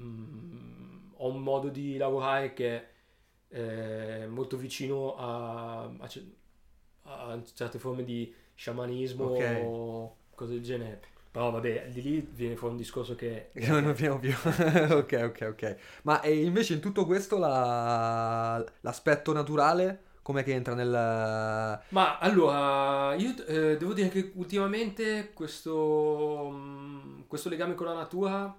[0.00, 2.86] mm, ho un modo di lavorare che
[3.48, 6.08] è molto vicino a, a
[7.04, 9.40] a certe forme di sciamanismo Ok.
[9.40, 11.00] o cose del genere.
[11.30, 13.50] Però vabbè, di lì viene fuori un discorso che...
[13.56, 14.32] Che non abbiamo più.
[14.34, 15.76] ok, ok, ok.
[16.02, 20.90] Ma invece in tutto questo la- l'aspetto naturale com'è che entra nel...
[21.88, 28.54] Ma allora, io eh, devo dire che ultimamente questo, mm, questo legame con la natura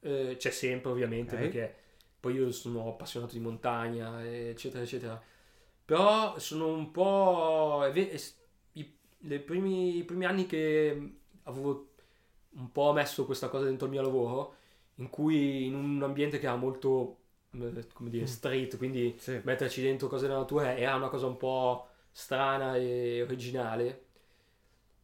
[0.00, 1.40] eh, c'è sempre ovviamente Ok.
[1.42, 1.76] perché
[2.18, 5.22] poi io sono appassionato di montagna eccetera eccetera
[5.84, 7.84] però sono un po'
[8.72, 11.92] i, primi, i primi anni che avevo
[12.56, 14.54] un po' messo questa cosa dentro il mio lavoro
[14.96, 17.18] in cui in un ambiente che era molto
[17.92, 18.26] come dire Mm.
[18.26, 19.40] street quindi Sì.
[19.42, 24.04] metterci dentro cose della natura era una cosa un po' strana e originale.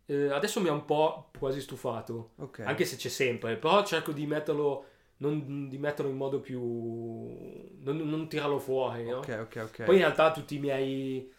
[0.07, 2.61] Eh, adesso mi ha un po' quasi stufato, Ok.
[2.61, 4.85] anche se c'è sempre, però cerco di metterlo,
[5.19, 6.61] non, di metterlo in modo più...
[7.81, 9.19] non, non tirarlo fuori, no?
[9.19, 9.83] Ok, ok, ok.
[9.85, 11.33] Poi in realtà tutti i miei...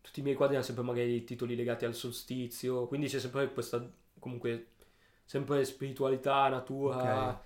[0.00, 3.84] Tutti i miei quadri hanno sempre magari titoli legati al solstizio, quindi c'è sempre questa,
[4.20, 4.68] comunque,
[5.24, 7.42] sempre spiritualità, natura.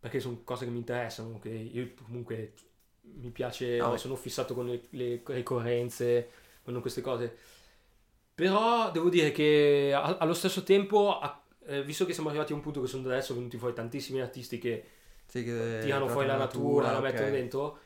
[0.00, 2.54] Perché sono cose che mi interessano, che io comunque
[3.02, 3.96] mi piace, No.
[3.98, 6.30] sono fissato con le, le ricorrenze,
[6.64, 7.36] con queste cose.
[8.34, 12.56] Però devo dire che a- allo stesso tempo, a- eh, visto che siamo arrivati a
[12.56, 14.84] un punto che sono adesso venuti fuori tantissimi artisti che
[15.26, 17.78] Sì, che tirano fuori la trattano natura, la mettono dentro.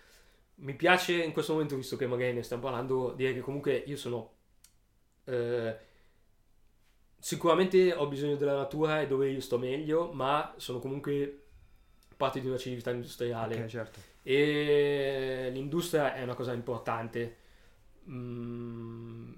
[0.57, 3.96] Mi piace in questo momento, visto che magari ne stiamo parlando, dire che comunque io
[3.96, 4.33] sono.
[5.27, 5.77] eh,
[7.18, 11.43] sicuramente ho bisogno della natura e dove io sto meglio, ma sono comunque
[12.16, 14.00] parte di una civiltà industriale Ok, certo.
[14.22, 17.37] e l'industria è una cosa importante.
[18.11, 19.33] Mm,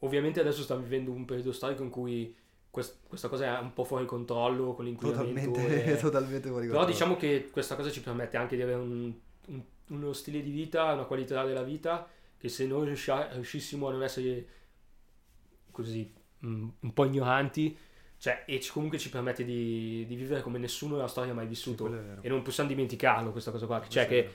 [0.00, 2.34] ovviamente adesso stiamo vivendo un periodo storico in cui
[2.70, 5.52] quest- questa cosa è un po' fuori controllo con l'inquinamento.
[5.52, 6.86] Totalmente, e- totalmente fuori però controllo.
[6.86, 9.14] diciamo che questa cosa ci permette anche di avere un-
[9.48, 13.92] un- uno stile di vita, una qualità della vita che se noi riuscia- riuscissimo a
[13.92, 14.46] non essere
[15.70, 16.12] così
[16.44, 17.76] mm, un po' ignoranti,
[18.26, 21.50] cioè, e comunque ci permette di, di vivere come nessuno nella storia ha mai Sì,
[21.50, 21.88] vissuto.
[21.88, 22.18] vero.
[22.22, 24.30] e non possiamo dimenticarlo questa cosa qua, cioè che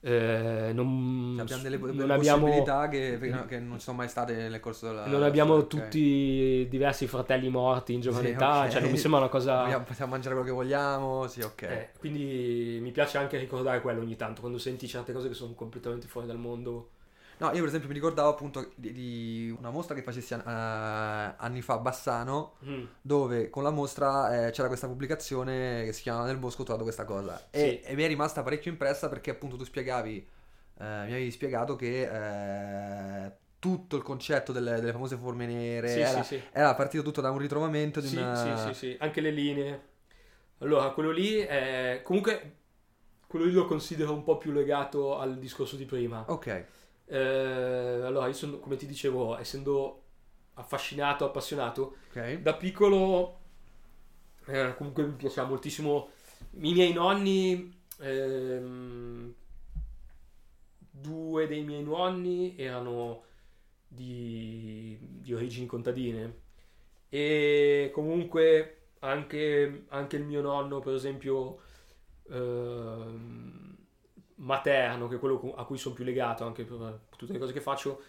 [0.00, 4.34] eh, non, Cioè, abbiamo delle, non delle abbiamo, possibilità che, che non sono mai state
[4.48, 5.90] nel corso della non abbiamo storia, ok.
[5.90, 8.68] tutti diversi fratelli morti in giovane Sì, età, ok.
[8.68, 9.62] cioè non mi sembra una cosa...
[9.62, 11.62] Vogliamo- possiamo mangiare quello che vogliamo, sì, ok.
[11.62, 15.52] Eh, quindi mi piace anche ricordare quello ogni tanto, quando senti certe cose che sono
[15.54, 16.90] completamente fuori dal mondo.
[17.38, 21.60] No, io per esempio mi ricordavo appunto di, di una mostra che facessi eh, anni
[21.60, 22.84] fa a Bassano, Mm.
[23.02, 26.84] dove con la mostra eh, c'era questa pubblicazione che si chiama Nel bosco ho trovato
[26.84, 27.48] questa cosa.
[27.50, 27.80] E, Sì.
[27.90, 30.16] e mi è rimasta parecchio impressa perché appunto tu spiegavi,
[30.78, 32.08] eh, mi avevi spiegato che
[33.26, 36.42] eh, tutto il concetto delle, delle famose forme nere Sì, era, sì, sì.
[36.52, 38.34] era partito tutto da un ritrovamento di Sì, una...
[38.56, 39.80] sì, sì, sì, anche le linee.
[40.58, 42.00] Allora, quello lì è...
[42.02, 42.54] Comunque,
[43.26, 46.24] quello lì lo considero un po' più legato al discorso di prima.
[46.28, 46.64] Ok,
[47.06, 47.16] Eh,
[48.04, 50.02] allora, io sono, come ti dicevo, essendo
[50.54, 52.40] affascinato, appassionato, ok.
[52.40, 53.40] da piccolo
[54.46, 56.10] eh, comunque mi piaceva moltissimo
[56.60, 59.34] i miei nonni ehm,
[60.90, 63.24] due dei miei nonni erano
[63.86, 66.42] di, di origini contadine
[67.08, 71.60] e comunque anche, anche il mio nonno per esempio
[72.30, 73.65] ehm,
[74.36, 77.60] materno che è quello a cui sono più legato anche per tutte le cose che
[77.60, 78.02] faccio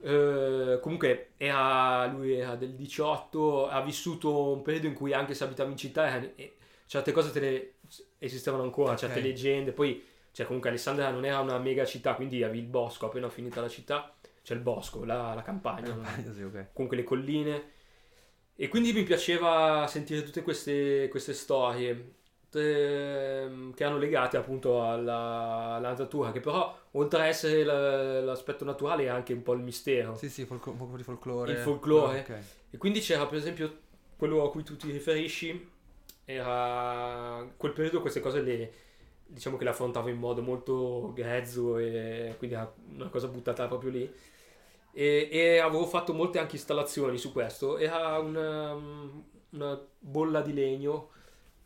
[0.00, 5.44] Eh, comunque era, lui era del 18, ha vissuto un periodo in cui anche se
[5.44, 7.72] abitava in città eh, certe cose te le,
[8.18, 9.06] esistevano ancora, okay.
[9.06, 13.06] certe leggende, poi cioè comunque Alessandria non era una mega città, quindi avevi il bosco,
[13.06, 14.14] appena finita la città
[14.48, 16.66] c'è il bosco, la, la campagna, campagna sì, okay.
[16.72, 17.64] comunque le colline.
[18.56, 22.14] E quindi mi piaceva sentire tutte queste, queste storie
[22.50, 29.04] che erano legate appunto alla, alla, natura, che però oltre a essere la, l'aspetto naturale
[29.04, 30.14] è anche un po' il mistero.
[30.14, 31.52] Sì, sì, un po' di folklore.
[31.52, 32.18] Il folklore.
[32.18, 32.42] Oh, okay.
[32.70, 33.78] E quindi c'era per esempio
[34.16, 35.70] quello a cui tu ti riferisci,
[36.24, 38.72] era quel periodo queste cose le
[39.30, 43.90] diciamo che le affrontavo in modo molto grezzo e quindi era una cosa buttata proprio
[43.90, 44.10] lì
[44.90, 48.72] e, e avevo fatto molte anche installazioni su questo era una,
[49.50, 51.10] una bolla di legno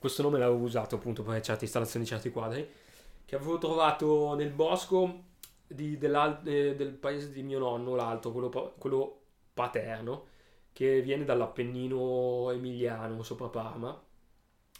[0.02, 2.68] questo nome l'avevo usato appunto per certe installazioni certi quadri
[3.24, 5.22] che avevo trovato nel bosco
[5.64, 9.20] di, eh, del paese di mio nonno l'altro quello, quello
[9.54, 10.26] paterno
[10.72, 14.02] che viene dall'Appennino emiliano sopra Parma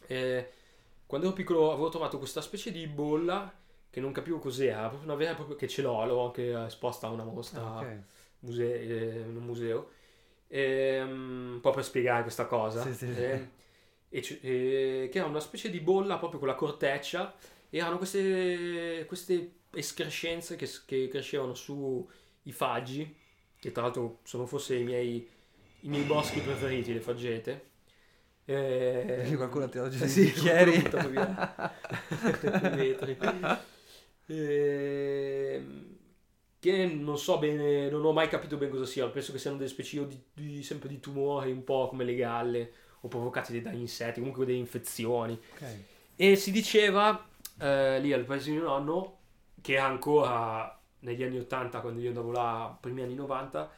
[0.05, 0.51] e
[1.07, 5.15] quando ero piccolo avevo trovato questa specie di bolla che non capivo cos'era, proprio una
[5.15, 8.03] vera e propria che ce l'ho, l'ho anche esposta a una mostra ah, okay.
[8.41, 9.91] muse- eh, in un museo.
[10.49, 12.83] E, um, un po' per spiegare questa cosa.
[12.83, 13.51] Sì, sì.
[14.13, 17.35] E, e, e, che era una specie di bolla proprio con la corteccia.
[17.71, 22.05] Erano queste, queste escrescenze che, che crescevano sui
[22.51, 23.17] faggi,
[23.59, 25.27] che tra l'altro sono forse i miei,
[25.81, 27.71] i miei boschi preferiti, le faggete.
[28.45, 30.83] Eh, qualcuno ti oggi sì, bicchieri.
[34.27, 35.65] eh,
[36.59, 39.09] che non so bene, non ho mai capito bene cosa sia.
[39.09, 42.73] Penso che siano delle specie di, di, sempre di tumori, un po' come le galle,
[43.05, 45.39] o provocati da insetti, comunque delle infezioni.
[45.55, 45.85] Okay.
[46.17, 47.27] E si diceva
[47.59, 49.19] eh, lì al paese di mio nonno,
[49.61, 53.71] che ancora negli anni 80, quando io andavo là, primi anni 90,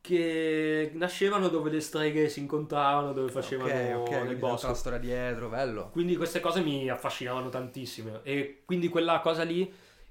[0.00, 4.66] che nascevano dove le streghe si incontravano, dove facevano okay, okay, nel bosco.
[4.66, 5.90] la storia dietro, bello.
[5.90, 9.60] Quindi queste cose mi affascinavano tantissimo e quindi quella cosa lì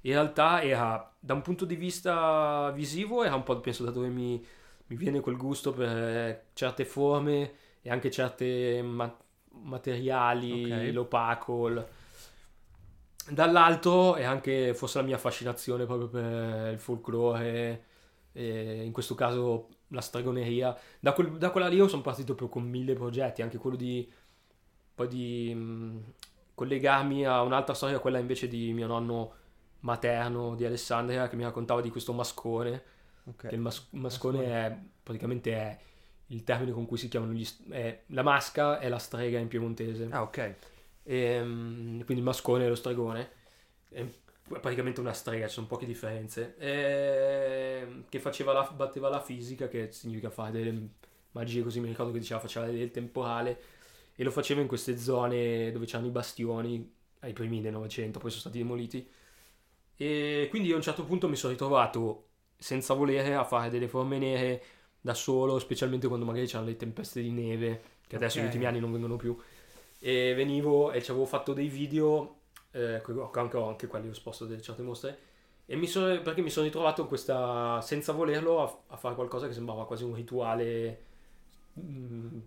[0.04, 4.08] in realtà era da un punto di vista visivo era un po' penso da dove
[4.08, 4.44] mi,
[4.86, 9.14] mi viene quel gusto per certe forme e anche certe ma-
[9.50, 10.92] materiali, okay.
[10.92, 11.68] l'opaco.
[11.68, 11.86] L-
[13.30, 17.84] Dall'altro è anche forse la mia fascinazione proprio per il folklore,
[18.32, 20.76] in questo caso la stregoneria.
[20.98, 24.10] Da, quel, da quella lì io sono partito più con mille progetti, anche quello di
[24.94, 26.12] poi di mh,
[26.54, 29.34] collegarmi a un'altra storia, quella invece di mio nonno
[29.80, 32.82] materno di Alessandria, che mi raccontava di questo mascone.
[33.24, 33.54] Okay.
[33.54, 35.78] il mas- mascone è praticamente è
[36.32, 40.08] il termine con cui si chiamano gli è, la masca è la strega in piemontese.
[40.10, 40.38] Ah, ok.
[41.04, 43.30] E, ehm, quindi il mascone è lo stregone.
[43.90, 44.20] E
[44.60, 49.92] praticamente una strega, ci sono poche differenze, eh, che faceva la, batteva la fisica, che
[49.92, 50.88] significa fare delle
[51.32, 53.60] magie, così mi ricordo che diceva faceva del temporale,
[54.14, 58.30] e lo faceva in queste zone dove c'erano i bastioni, ai primi del Novecento, poi
[58.30, 59.08] sono stati demoliti,
[59.96, 64.18] e quindi a un certo punto mi sono ritrovato senza volere a fare delle forme
[64.18, 64.62] nere
[65.02, 68.42] da solo, specialmente quando magari c'erano le tempeste di neve, che adesso okay.
[68.42, 69.36] negli ultimi anni non vengono più,
[69.98, 72.36] e venivo e ci avevo fatto dei video
[72.70, 73.02] eh,
[73.34, 75.18] anche, anche quelli ho esposto delle certe mostre,
[75.66, 79.52] e mi sono, perché mi sono ritrovato questa, senza volerlo a, a fare qualcosa che
[79.52, 81.10] sembrava quasi un rituale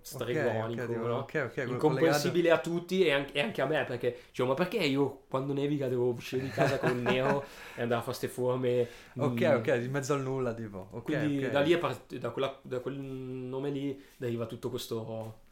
[0.01, 1.17] stregonico, okay, okay, no?
[1.17, 2.69] okay, okay, incomprensibile collegato...
[2.69, 5.87] a tutti e anche, e anche, a me perché dicevo ma perché io quando nevica
[5.87, 7.43] devo uscire di casa con il nero
[7.75, 9.55] e andare a fare queste forme ok mh, mm.
[9.55, 12.99] ok di mezzo al nulla tipo quindi da lì è part- da, quella, da quel
[12.99, 15.43] nome lì deriva tutto questo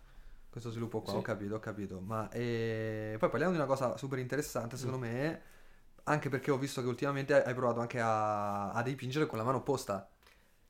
[0.53, 1.17] questo sviluppo qua, sì.
[1.17, 1.99] ho capito, ho capito.
[1.99, 3.15] Ma e...
[3.17, 5.09] poi parliamo di una cosa super interessante, secondo mm.
[5.09, 5.41] me,
[6.03, 9.57] anche perché ho visto che ultimamente hai provato anche a, a dipingere con la mano
[9.57, 10.07] opposta.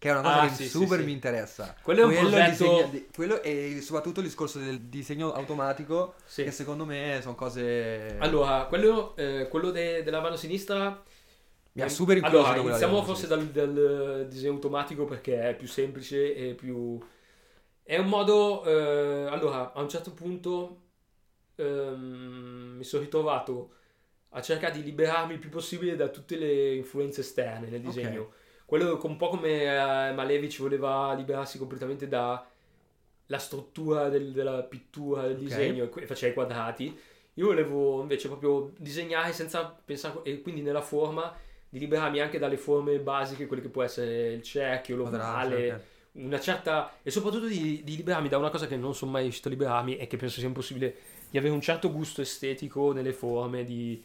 [0.03, 1.77] Che è una cosa ah, che sì, super sì, mi interessa.
[1.81, 2.49] Quello è un quello progetto...
[2.49, 8.17] Disegna, di, quello e soprattutto il discorso del disegno automatico, che secondo me sono cose...
[8.19, 11.01] Allora, quello, eh, quello de, della mano sinistra...
[11.71, 12.51] Mi ha super incuriosito.
[12.51, 16.99] Allora, iniziamo forse dal, dal disegno automatico perché è più semplice e più
[17.81, 20.81] è un modo, eh, allora, a un certo punto
[21.55, 23.71] ehm, mi sono ritrovato
[24.31, 28.21] a cercare di liberarmi il più possibile da tutte le influenze esterne nel disegno.
[28.21, 28.41] Okay.
[28.73, 32.43] Quello un po' come eh, Malevic voleva liberarsi completamente dalla
[33.37, 35.43] struttura del, della pittura, del okay.
[35.43, 36.99] disegno, e faceva i quadrati.
[37.35, 41.37] Io volevo invece proprio disegnare senza pensare, e quindi nella forma,
[41.69, 45.55] di liberarmi anche dalle forme basiche, quelle che può essere il cerchio, l'ovale.
[45.55, 45.81] Okay
[46.13, 49.47] una certa e soprattutto di, di, liberarmi da una cosa che non sono mai riuscito
[49.47, 50.95] a liberarmi e che penso sia impossibile
[51.31, 53.99] di avere un certo gusto estetico nelle forme di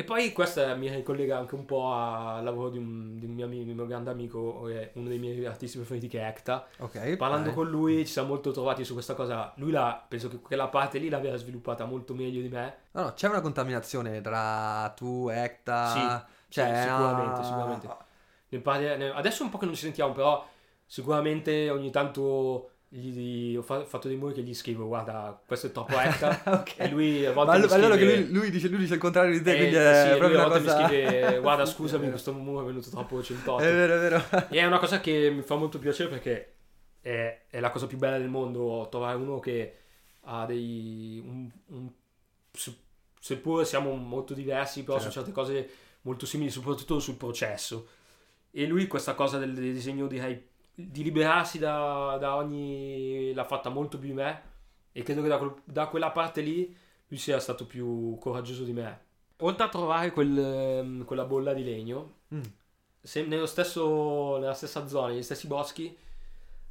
[0.00, 3.46] E poi questa mi ricollega anche un po' al lavoro di un, di un mio,
[3.46, 6.68] amico, di un mio grande amico, uno dei miei artisti preferiti che è Ekta.
[6.78, 7.16] Ok.
[7.16, 7.54] Parlando vai.
[7.56, 9.52] con lui ci siamo molto trovati su questa cosa.
[9.56, 12.76] Lui la, penso che quella parte lì l'aveva sviluppata molto meglio di me.
[12.92, 15.86] No, no, c'è una contaminazione tra tu, Ecta.
[15.88, 17.96] Sì, cioè, sì, sicuramente, ah, sicuramente.
[18.50, 20.48] Ne parli- ne- adesso è un po' che non ci sentiamo, però
[20.86, 25.72] sicuramente ogni tanto gli, ho fa- fatto dei muri che gli scrivo, guarda, questo è
[25.72, 26.40] troppo Ekta.
[26.46, 26.74] ok.
[26.78, 28.14] e lui a Ma volte allora scrive...
[28.14, 30.18] che lui, lui dice, lui dice il contrario di te, eh, quindi sì, è lui
[30.18, 30.78] proprio una volte cosa...
[30.80, 33.62] mi scrive, guarda scusami, questo muro è venuto troppo 108.
[33.62, 34.24] È vero, è vero.
[34.48, 36.54] E è una cosa che mi fa molto piacere perché
[37.00, 39.76] è, è la cosa più bella del mondo trovare uno che
[40.22, 41.22] ha dei...
[41.24, 41.90] Un, un-
[42.52, 42.76] se-
[43.20, 45.12] seppur siamo molto diversi, però Certo.
[45.12, 45.68] su certe cose
[46.02, 47.88] molto simili, soprattutto sul processo.
[48.50, 50.42] E lui questa cosa del disegno direi
[50.80, 53.32] di liberarsi da, da ogni...
[53.34, 54.42] l'ha fatta molto più di me
[54.92, 56.74] e credo che da, quel- da quella parte lì
[57.08, 59.06] lui sia stato più coraggioso di me.
[59.38, 62.42] Oltre a trovare quel, ehm, quella bolla di legno, Mm.
[63.46, 65.96] stesso, nella stessa zona, negli stessi boschi,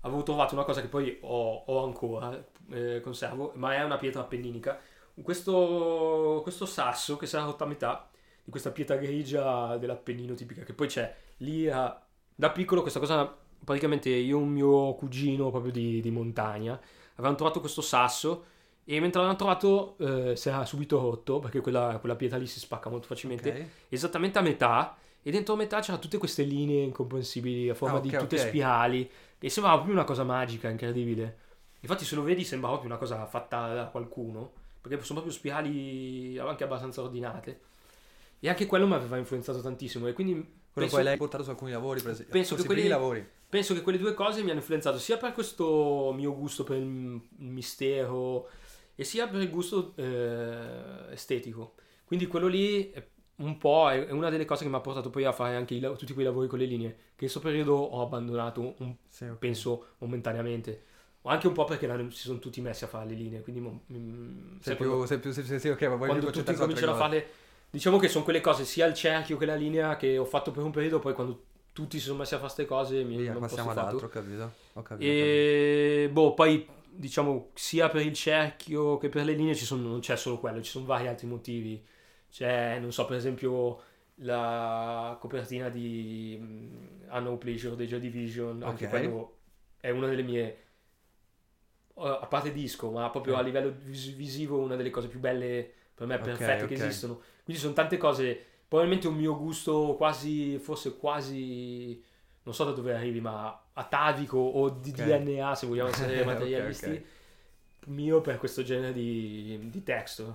[0.02, 4.22] avevo trovato una cosa che poi ho, ho ancora, eh, conservo, ma è una pietra
[4.22, 4.80] appenninica.
[5.22, 8.08] Questo, questo sasso che si è rotto a metà
[8.44, 12.00] di questa pietra grigia dell'Appennino tipica, che poi c'è lì a-
[12.36, 16.80] da piccolo questa cosa, praticamente io e un mio cugino proprio di, di montagna,
[17.14, 18.46] avevamo trovato questo sasso
[18.84, 19.98] e mentre l'avevamo trovato
[20.32, 23.66] eh, si era subito rotto, perché quella, quella pietra lì si spacca molto facilmente, Ok.
[23.90, 28.02] esattamente a metà e dentro a metà c'erano tutte queste linee incomprensibili a forma Ah,
[28.02, 28.48] di ok, tutte ok.
[28.48, 31.38] spirali e sembrava proprio una cosa magica, incredibile.
[31.82, 36.38] Infatti se lo vedi sembra proprio una cosa fatta da qualcuno, perché sono proprio spirali
[36.38, 37.60] anche abbastanza ordinate.
[38.40, 40.46] E anche quello mi aveva influenzato tantissimo e quindi
[40.78, 42.34] Quello poi l'hai portato su alcuni lavori, per esempio.
[42.34, 43.28] penso che quelli- lavori.
[43.50, 47.22] penso che quelle due cose mi hanno influenzato sia per questo mio gusto per il
[47.38, 48.48] mistero
[48.96, 51.76] e sia per il gusto eh, estetico.
[52.06, 53.06] Quindi quello lì è
[53.38, 55.80] un po' è una delle cose che mi ha portato poi a fare anche i
[55.98, 59.38] tutti quei lavori con le linee, che in questo periodo ho abbandonato, un- Sì, ok.
[59.38, 60.84] penso momentaneamente.
[61.22, 63.82] O anche un po' perché si sono tutti messi a fare le linee, quindi mo-
[63.92, 66.56] mm, Sei sai quando- più, sei più, sei, sei, ok, ma vuoi quando più tutti
[66.56, 67.28] cominciano a cose.
[67.70, 70.64] Diciamo che sono quelle cose sia il cerchio che la linea che ho fatto per
[70.64, 73.40] un periodo poi quando tutti si sono messi a fare queste cose mi Via, hanno
[73.40, 74.44] po' passiamo ad altro, ho capito.
[74.74, 75.04] Ho capito, ho capito.
[75.04, 80.00] e boh poi diciamo sia per il cerchio che per le linee ci sono, non
[80.00, 81.86] c'è solo quello ci sono vari altri motivi
[82.32, 83.82] c'è non so per esempio
[84.22, 86.78] la copertina di mm,
[87.10, 88.90] A No Pleasure dei Joy Division anche Ok.
[88.90, 89.38] quello
[89.80, 90.58] è una delle mie
[91.96, 96.08] a parte disco ma proprio a livello vis- visivo una delle cose più belle per
[96.08, 96.76] me Ok, perfette che ok.
[96.76, 97.22] esistono.
[97.44, 98.46] Quindi sono tante cose.
[98.68, 102.02] Probabilmente un mio gusto quasi forse quasi
[102.44, 105.00] non so da dove arrivi ma atavico o di Ok.
[105.00, 107.06] DNA se vogliamo essere materialisti
[107.88, 110.34] mio per questo genere di, di texture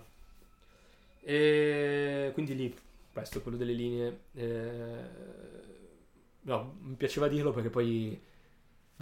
[1.24, 2.76] e quindi lì
[3.12, 4.20] questo quello delle linee.
[4.34, 5.00] Eh,
[6.42, 8.20] no mi piaceva dirlo perché poi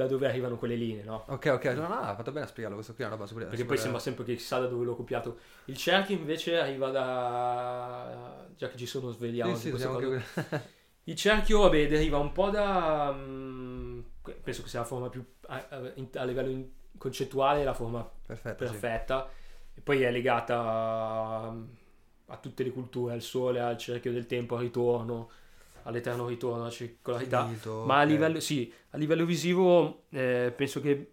[0.00, 1.24] da dove arrivano quelle linee no?
[1.28, 3.46] Ok, ok, no, no, hai fatto bene a spiegarlo, questo qui è una roba super...
[3.46, 5.38] Perché poi sembra sempre che chissà da dove l'ho copiato.
[5.66, 8.46] Il cerchio invece arriva da.
[8.56, 10.22] già che ci sono, svegliamo Sì, sì, anche...
[11.04, 13.12] Il cerchio, vabbè, deriva un po' da.
[13.12, 14.00] mm,
[14.42, 15.24] penso che sia la forma più.
[15.46, 18.70] a, livello in- concettuale, la forma Perfetto, sì.
[18.70, 19.28] perfetta.
[19.74, 21.54] E poi è legata a,
[22.26, 25.30] a tutte le culture, al sole, al cerchio del tempo, al ritorno,
[25.84, 27.44] all'eterno ritorno, alla circolarità.
[27.44, 31.12] Finito, Ma a livello, sì, a livello visivo eh, penso che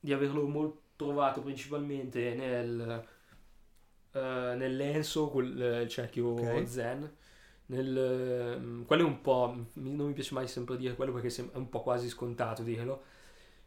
[0.00, 3.04] di averlo molto trovato principalmente nel,
[4.12, 6.66] eh, nel lenso, quel, il cerchio Ok.
[6.66, 7.10] zen.
[7.66, 11.56] Nel, ehm, quello è un po', non mi piace mai sempre dire quello perché è
[11.56, 13.02] un po' quasi scontato dirlo.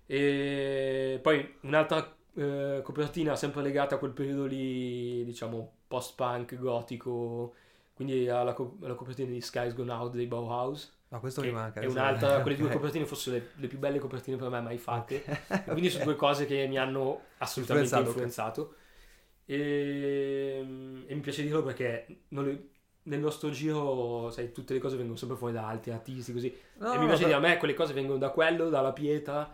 [0.06, 7.56] E poi un'altra eh, copertina sempre legata a quel periodo lì, diciamo post-punk gotico,
[7.96, 11.80] quindi alla, co- alla copertina di Skies Gone Out dei Bauhaus No, questo mi manca.
[11.80, 15.24] è un'altra, quelle due copertine forse le, le più belle copertine per me mai fatte.
[15.26, 15.64] Ok.
[15.66, 18.76] Quindi sono due cose che mi hanno assolutamente Influenzato, influenzato.
[19.46, 22.70] E, e mi piace dirlo perché le-
[23.04, 26.54] nel nostro giro, sai, tutte le cose vengono sempre fuori da altri artisti, così.
[26.80, 28.94] No, e no, mi piace no, dire, a me quelle cose vengono da quello, dalla
[28.94, 29.54] pietra.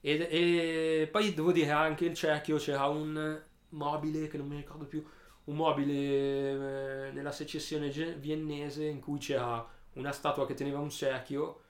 [0.00, 3.40] E, e poi devo dire anche il cerchio c'era un
[3.70, 5.04] mobile che non mi ricordo più,
[5.44, 7.88] un mobile eh, nella secessione
[8.18, 11.60] viennese in cui c'era una statua che teneva un cerchio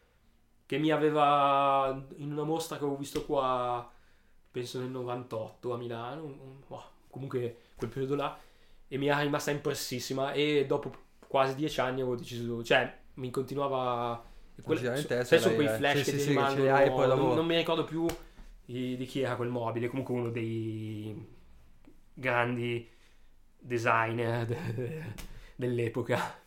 [0.66, 3.90] che mi aveva in una mostra che avevo visto qua,
[4.50, 8.38] penso nel 98 a Milano, un- un- oh, comunque quel periodo là,
[8.88, 10.92] e mi era rimasta impressissima e dopo
[11.26, 14.22] quasi dieci anni avevo deciso, cioè mi continuava...
[14.62, 17.46] Continuava in testa, l'hai- quei flash sì, che sì, che rimangono, hai poi non, non
[17.46, 18.06] mi ricordo più
[18.64, 21.26] di, di chi era quel mobile, comunque uno dei
[22.14, 22.88] grandi
[23.62, 25.02] designer de- de-
[25.56, 26.40] dell'epoca.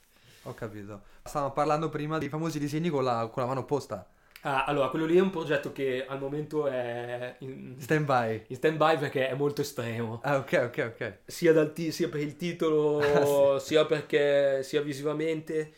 [0.43, 1.01] Ho capito.
[1.24, 4.07] Stavamo parlando prima dei famosi disegni con la, con la mano opposta.
[4.41, 8.43] Ah, allora, quello lì è un progetto che al momento è in Stand by.
[8.47, 10.20] in stand-by perché è molto estremo.
[10.24, 11.18] Ah, ok, ok, ok.
[11.26, 15.74] Sia, dal ti- sia per il titolo, sia perché sia visivamente.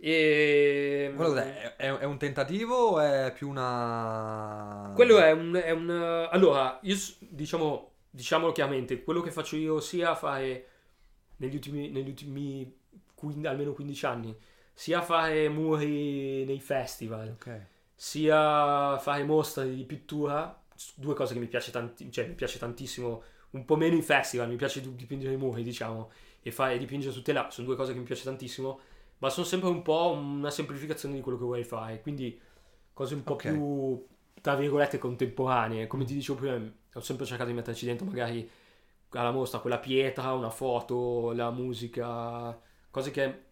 [0.00, 1.36] E Quello?
[1.36, 4.90] È, è- è un tentativo o è più una...
[4.94, 10.14] Quello è un, è un- Allora, io diciamo, diciamolo chiaramente, quello che faccio io sia
[10.14, 10.68] fare
[11.38, 12.72] negli ultimi, negli ultimi
[13.14, 14.36] quin- almeno 15 anni,
[14.72, 17.66] sia fare muri nei festival, Ok.
[17.94, 20.62] sia fare mostre di pittura,
[20.94, 24.48] due cose che mi piace, tanti- cioè, mi piace tantissimo, un po' meno i festival,
[24.48, 26.10] mi piace di- dipingere i muri, diciamo,
[26.40, 28.78] e fare dipingere su tela, sono due cose che mi piace tantissimo,
[29.18, 32.40] ma sono sempre un po' una semplificazione di quello che vuoi fare, quindi
[32.92, 33.48] cose un po' Ok.
[33.48, 34.06] più,
[34.40, 38.48] tra virgolette, contemporanee, come ti dicevo prima, ho sempre cercato di metterci dentro magari
[39.10, 42.58] alla mostra quella pietra, una foto, la musica,
[42.90, 43.42] cose che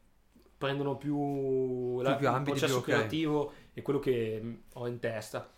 [0.59, 5.49] prendono più, la- più il processo più creativo e quello che mh, ho in testa.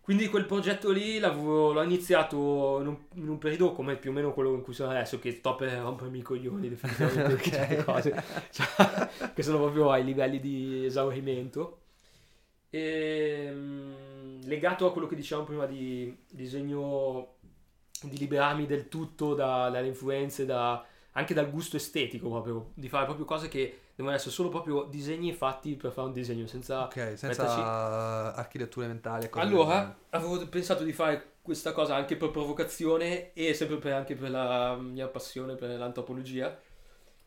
[0.00, 4.32] Quindi quel progetto lì l'ho iniziato in un, in un periodo come più o meno
[4.32, 7.40] quello in cui sono adesso, che sto per rompermi i coglioni definitivamente Ok.
[7.40, 11.81] di certe cose, Cioè, che sono proprio ai livelli di esaurimento.
[12.74, 17.34] E, mh, legato a quello che dicevamo prima di disegno,
[18.02, 23.04] di liberarmi del tutto da- dalle influenze, da- anche dal gusto estetico proprio, di fare
[23.04, 26.94] proprio cose che devono essere solo proprio disegni fatti per fare un disegno, senza Ok,
[27.16, 27.60] senza metterci-
[28.36, 33.52] architetture mentali cose del allora, avevo pensato di fare questa cosa anche per provocazione e
[33.54, 36.58] sempre per- anche per la mia passione per l'antropologia.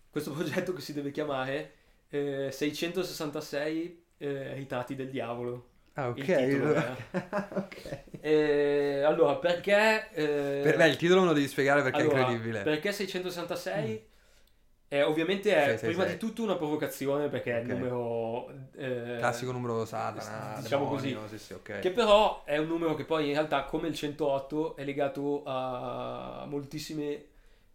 [0.10, 1.74] Questo progetto che si deve chiamare
[2.10, 5.70] eh, 666 eh, ritratti del diavolo.
[5.94, 6.18] Ah, ok.
[6.18, 6.98] Il titolo era.
[7.56, 8.04] ok.
[8.20, 10.10] Eh, allora, perché...
[10.12, 12.64] eh, Per- beh, il titolo me lo devi spiegare perché allora, è incredibile.
[12.64, 14.08] Perché 666?
[14.88, 15.90] Eh, ovviamente è 666.
[15.90, 18.50] prima di tutto una provocazione perché è il numero...
[18.76, 21.38] eh, Classico numero Satana, diciamo demonio, così.
[21.38, 21.80] Sì, sì, ok.
[21.80, 26.46] Che però è un numero che poi in realtà, come il 108, è legato a
[26.48, 27.26] moltissime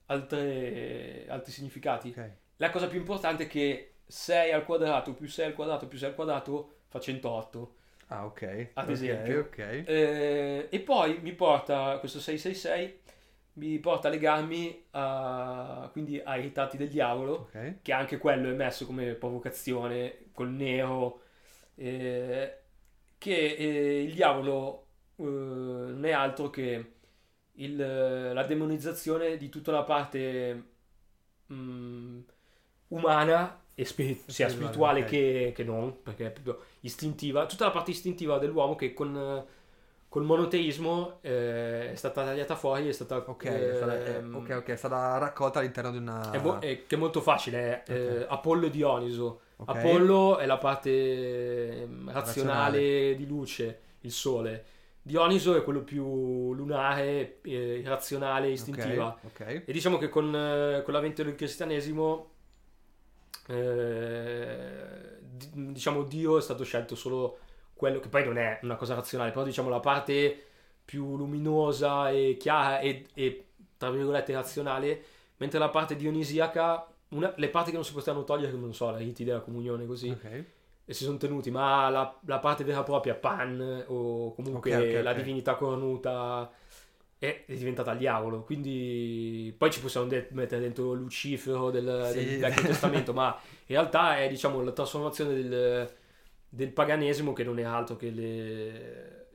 [0.07, 2.14] altre, altri significati.
[2.57, 6.08] La cosa più importante è che 6 al quadrato più 6 al quadrato più 6
[6.08, 7.74] al quadrato fa 108.
[8.08, 8.70] Ah, ok.
[8.74, 9.40] Ad esempio.
[9.40, 9.58] Ok.
[9.58, 12.98] Eh, e poi mi porta, questo 666,
[13.54, 17.76] mi porta a legarmi a, quindi ai ritratti del diavolo, Ok.
[17.82, 21.22] che anche quello è messo come provocazione col nero,
[21.76, 22.58] eh,
[23.18, 24.86] che eh, il diavolo
[25.16, 26.92] eh, non è altro che
[27.54, 27.76] il-
[28.32, 30.64] la demonizzazione di tutta la parte
[31.52, 32.20] mm,
[32.88, 38.39] umana spiri- sia Spirituale, che, che non, perché è proprio istintiva, tutta la parte istintiva
[38.39, 39.45] dell'uomo che con, eh,
[40.09, 43.16] col monoteismo eh, è stata tagliata fuori, è stata...
[43.16, 46.31] Ok, è stata, è- ok, ok, è stata raccolta all'interno di una...
[46.33, 48.26] è mo- è- che è molto facile, è eh, Ok.
[48.31, 49.41] Apollo e Dioniso.
[49.57, 49.68] Ok.
[49.68, 53.14] Apollo è la parte ehm, razionale, Razionale.
[53.16, 54.64] di luce, il sole.
[55.03, 59.18] Dioniso è quello più lunare, eh, irrazionale, Ok, istintiva.
[59.64, 62.28] E diciamo che con, eh, con l'avvento del cristianesimo,
[63.51, 67.38] eh, di- diciamo Dio è stato scelto solo
[67.74, 70.44] quello che poi non è una cosa razionale, però diciamo la parte
[70.84, 73.44] più luminosa e chiara e, e,
[73.76, 75.03] tra virgolette razionale,
[75.38, 79.05] mentre la parte dionisiaca, una- le parti che non si potevano togliere, non so, i
[79.05, 80.44] riti della comunione così, Ok.
[80.84, 84.94] e si sono tenuti, ma la, la parte vera e propria, Pan o comunque Ok,
[84.96, 86.51] ok, la divinità cornuta
[87.21, 88.43] è, è diventata il diavolo.
[88.43, 92.25] Quindi poi ci possiamo de- mettere dentro Lucifero del, Sì.
[92.25, 95.93] del Vecchio Testamento, ma in realtà è diciamo la trasformazione del,
[96.49, 99.27] del paganesimo che non è altro che le,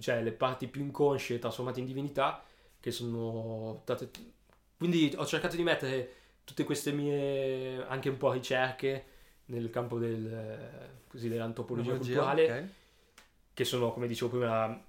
[0.00, 2.42] cioè, le parti più inconsce trasformate in divinità
[2.80, 4.10] che sono state...
[4.76, 6.12] Quindi ho cercato di mettere
[6.44, 9.04] tutte queste mie anche un po' ricerche
[9.46, 12.68] nel campo del, così, dell'antropologia Antropologia, culturale ok.
[13.54, 14.82] che sono, come dicevo prima,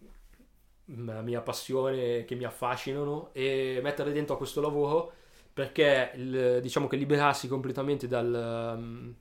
[0.86, 5.13] la, mia passione, che mi affascinano, e metterle dentro a questo lavoro
[5.53, 9.15] perché il- diciamo che liberarsi completamente dal, um,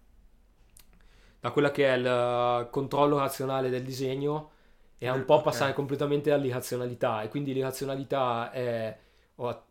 [1.40, 4.50] da quella che è il controllo razionale del disegno
[4.98, 5.42] e a un Del- po' ok.
[5.42, 8.96] passare completamente all'irrazionalità e quindi l'irrazionalità è,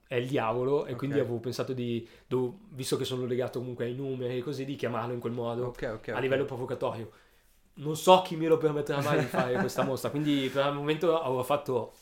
[0.07, 0.95] è il diavolo e Ok.
[0.95, 4.75] quindi avevo pensato di, do- visto che sono legato comunque ai numeri e così, di
[4.75, 6.09] chiamarlo in quel modo Ok, ok.
[6.09, 7.11] a livello provocatorio.
[7.75, 11.19] Non so chi me lo permetterà mai di fare questa mostra, quindi per il momento
[11.19, 11.93] avevo fatto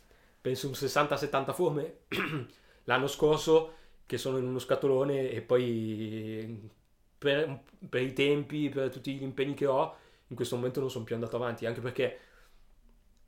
[0.41, 1.99] penso un 60-70 forme
[2.85, 3.73] l'anno scorso
[4.05, 6.69] che sono in uno scatolone e poi
[7.17, 9.95] per, per i tempi, per tutti gli impegni che ho,
[10.27, 12.19] in questo momento non sono più andato avanti, anche perché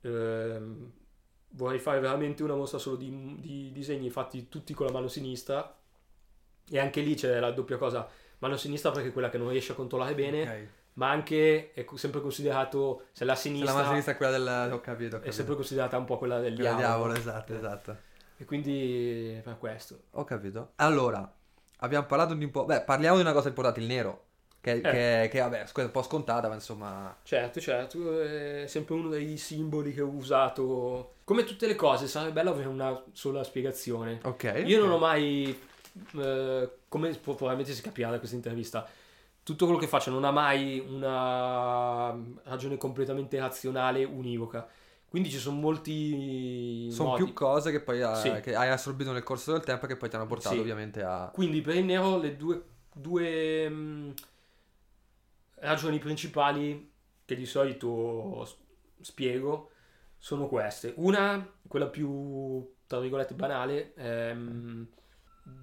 [0.02, 0.92] ehm,
[1.50, 5.76] vorrei fare veramente una mostra solo di, di disegni fatti tutti con la mano sinistra
[6.68, 9.72] e anche lì c'è la doppia cosa mano sinistra perché è quella che non riesce
[9.72, 10.68] a controllare bene, Ok.
[10.94, 14.72] Ma anche è sempre considerato, se la Se sinistra, la mano sinistra è quella del...
[14.72, 15.32] Ho capito, ho è capito.
[15.32, 17.12] sempre considerata un po' quella del Quella diavolo.
[17.12, 17.96] diavolo, esatto, esatto.
[18.36, 19.98] E quindi per questo.
[20.12, 20.72] Ho capito.
[20.76, 21.30] Allora,
[21.78, 22.64] abbiamo parlato di un po'...
[22.64, 24.22] Beh, parliamo di una cosa importante, il nero.
[24.60, 24.80] Che, Eh.
[24.80, 27.14] che, che, vabbè, è un po' scontata, ma insomma...
[27.22, 31.16] Certo, certo, è sempre uno dei simboli che ho usato.
[31.24, 34.20] Come tutte le cose, sarebbe bello avere una sola spiegazione.
[34.22, 34.62] Ok.
[34.64, 34.94] Io non ok.
[34.94, 35.60] ho mai,
[36.16, 38.88] eh, come probabilmente si capirà da questa intervista,
[39.44, 44.66] tutto quello che faccio non ha mai una ragione completamente razionale univoca.
[45.08, 48.40] Quindi ci sono molti Sono più cose che poi ha- Sì.
[48.40, 50.60] che hai assorbito nel corso del tempo e che poi ti hanno portato Sì.
[50.60, 51.30] ovviamente a...
[51.32, 54.14] Quindi per il nero le due, due mh,
[55.56, 56.90] ragioni principali
[57.24, 58.46] che di solito
[59.00, 59.70] spiego
[60.18, 60.94] sono queste.
[60.96, 64.86] Una, quella più, tra virgolette, banale, ehm,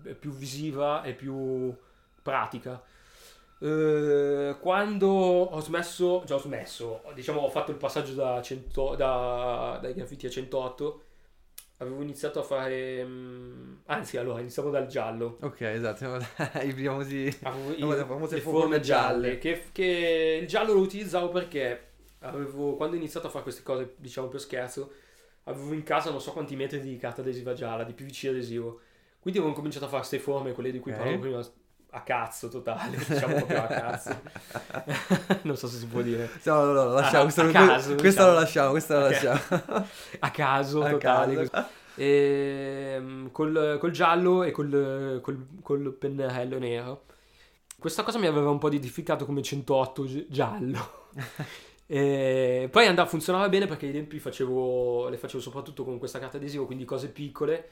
[0.04, 1.76] è più visiva e più
[2.22, 2.82] pratica.
[3.64, 9.78] Eh, quando ho smesso, già ho smesso, diciamo ho fatto il passaggio da 100, da,
[9.82, 11.03] dai graffiti a 108,
[11.78, 16.05] avevo iniziato a fare, mm, anzi allora iniziamo dal giallo, Ok, esatto.
[16.64, 17.36] I famosi...
[17.41, 19.38] avevo i- le famose le forme forme gialle, gialle.
[19.39, 21.89] che, che il giallo lo utilizzavo perché
[22.20, 24.91] avevo, quando ho iniziato a fare queste cose, diciamo per scherzo,
[25.45, 28.82] avevo in casa non so quanti metri di carta adesiva gialla, di PVC adesivo,
[29.20, 30.97] quindi avevo cominciato a fare queste forme, quelle di cui Ok.
[30.97, 31.43] parlavo prima,
[31.94, 34.22] a cazzo totale, diciamo proprio a cazzo.
[35.44, 36.30] non so se si può dire.
[36.44, 37.20] No, no, no, lo lasciamo.
[37.20, 38.28] A- questo, a caso, questo diciamo.
[38.32, 39.12] lo lasciamo, questo lo Ok.
[39.12, 39.88] lasciamo.
[40.20, 41.36] A caso A totale.
[41.36, 41.50] caso.
[41.50, 41.66] così.
[41.96, 47.04] Ehm, col, col giallo e col, col, col pennarello nero.
[47.78, 51.10] Questa cosa mi aveva un po' edificato come 108 gi- giallo.
[51.88, 56.38] E poi andava, funzionava bene perché ai tempi facevo, le facevo soprattutto con questa carta
[56.38, 57.70] adesiva, quindi cose piccole,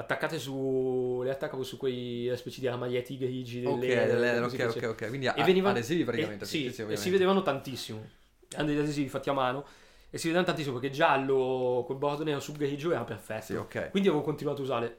[0.00, 3.64] attaccate su, le attaccavo su quei specie di armadietti grigi.
[3.64, 5.08] Ok, delle- delle- così ok, ok, ok.
[5.08, 6.44] Quindi a- E veniva- adesivi praticamente.
[6.44, 8.04] E, sì, sì, e si vedevano tantissimo.
[8.50, 9.64] Erano degli adesivi fatti a mano
[10.10, 13.44] e si vedevano tantissimo perché giallo col bordo nero su grigio era perfetto.
[13.44, 13.90] Sì, ok.
[13.90, 14.98] Quindi avevo continuato a usare.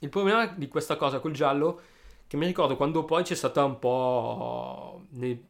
[0.00, 1.80] Il problema di questa cosa col giallo,
[2.26, 5.06] che mi ricordo quando poi c'è stata un po'.
[5.10, 5.44] nei-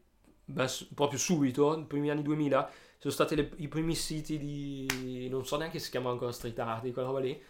[0.46, 5.28] verso- proprio subito, nei primi anni 2000, sono stati i primi siti di.
[5.28, 7.40] non so neanche se si chiamava ancora street art, di quella roba lì.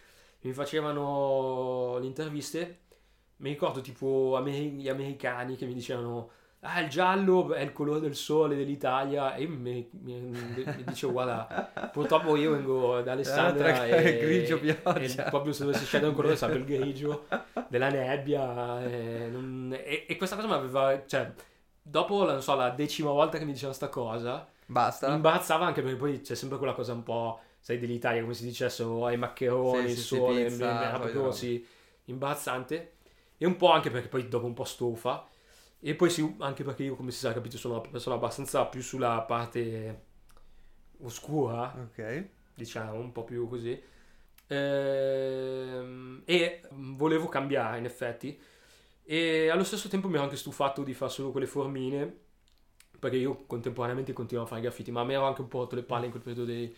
[0.41, 2.79] Mi facevano le interviste.
[3.37, 6.31] Mi ricordo tipo ameri- gli americani che mi dicevano.
[6.61, 9.33] Ah, il giallo è il colore del sole dell'Italia.
[9.35, 14.59] E mi, mi- mi dicevo, guarda, purtroppo io vengo da Alessandria Altra- e, grigio e
[14.59, 15.23] pioggia.
[15.29, 17.25] proprio se dovessi scegliere un colore sarebbe il grigio
[17.69, 18.83] della nebbia.
[18.83, 21.01] E, non- e- e questa cosa mi aveva.
[21.05, 21.31] Cioè,
[21.81, 25.07] dopo non so, la decima volta che mi diceva sta cosa, mi Basta.
[25.13, 27.39] imbarazzava anche perché poi c'è sempre quella cosa un po'.
[27.59, 31.21] Sai, dell'Italia, come si dicessero, ai maccheroni, Sì, il sì, sole, pizza, era solite proprio
[31.21, 31.23] robe.
[31.23, 31.65] così
[32.05, 32.93] imbarazzante.
[33.37, 35.27] E un po' anche perché poi dopo un po' stufa.
[35.79, 38.81] E poi sì, anche perché io, come si sa, capito, sono una persona abbastanza più
[38.81, 40.03] sulla parte
[41.01, 41.99] oscura, Ok.
[42.53, 43.81] diciamo, un po' più così.
[44.47, 48.39] Ehm, e volevo cambiare, in effetti.
[49.03, 52.15] E allo stesso tempo mi ero anche stufato di fare solo quelle formine,
[52.99, 55.83] perché io contemporaneamente continuavo a fare graffiti, ma mi ero anche un po' rotto le
[55.83, 56.73] palle in quel periodo dei,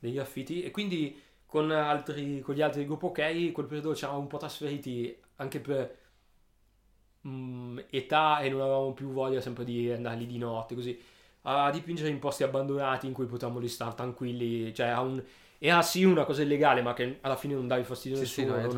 [0.00, 0.62] dei graffiti.
[0.62, 4.38] E quindi con, altri, con gli altri gruppo OK, quel periodo ci eravamo un po'
[4.38, 5.96] trasferiti anche per
[7.26, 10.98] mm, età e non avevamo più voglia sempre di andare lì di notte, così
[11.42, 14.74] a dipingere in posti abbandonati in cui potevamo lì stare tranquilli.
[14.74, 15.22] Cioè, a un-
[15.58, 18.44] era sì una cosa illegale, ma che alla fine non davi fastidio a Sì, sì,
[18.44, 18.56] nessuno.
[18.56, 18.72] no,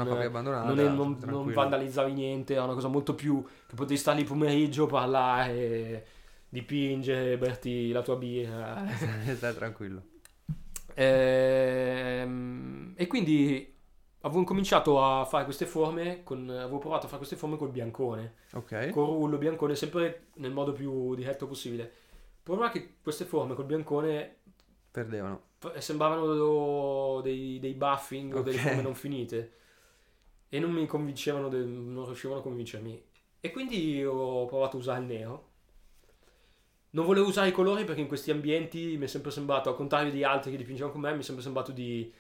[0.63, 4.25] non, non, non- non vandalizzavi niente, era una cosa molto più che potevi stare lì
[4.25, 6.07] pomeriggio, parlare,
[6.49, 8.85] dipingere, berti la tua birra.
[9.37, 10.03] Stai tranquillo.
[10.95, 13.75] Ehm, e quindi
[14.21, 18.35] avevo cominciato a fare queste forme, con, avevo provato a fare queste forme col biancone
[18.55, 18.91] Ok.
[18.91, 21.83] con rullo biancone sempre nel modo più diretto possibile.
[21.83, 24.37] Il problema è che queste forme col biancone
[24.91, 25.41] Perdevano.
[25.59, 29.53] f- sembravano dei, dei buffing o delle forme non finite
[30.49, 33.03] e non mi convincevano, de- non riuscivano a convincermi.
[33.41, 35.51] E quindi ho provato a usare il nero.
[36.95, 40.13] Non volevo usare i colori perché in questi ambienti mi è sempre sembrato, al contrario
[40.13, 42.13] di altri che dipingevano con me, mi è sempre sembrato di...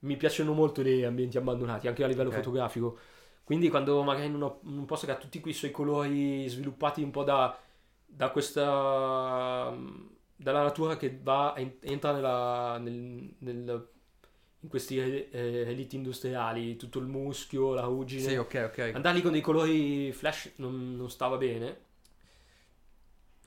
[0.00, 2.36] Mi piacciono molto gli ambienti abbandonati, anche a livello Ok.
[2.36, 2.98] fotografico.
[3.44, 7.02] Quindi quando magari in, uno- in un posto che ha tutti quei suoi colori sviluppati
[7.02, 7.56] un po' da,
[8.06, 9.74] da questa...
[10.36, 13.88] dalla natura che va, entra nella, nel, nel-
[14.60, 15.28] in questi eh,
[15.66, 18.22] eliti industriali, tutto il muschio, la ruggine.
[18.22, 18.90] Sì, ok, ok.
[18.94, 21.90] Andare lì con dei colori flash non, non stava bene.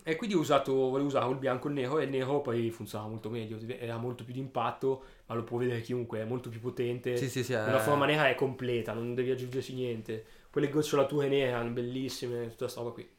[0.08, 2.70] E quindi ho usato, volevo usare il bianco e il nero e il nero poi
[2.70, 6.60] funzionava molto meglio, era molto più d'impatto, ma lo può vedere chiunque, è molto più
[6.60, 7.18] potente.
[7.18, 7.54] Sì, sì, sì.
[7.54, 10.24] Una eh, forma nera è completa, non devi aggiungerci niente.
[10.52, 13.10] Poi le gocciolature nere erano bellissime, tutta questa roba qui.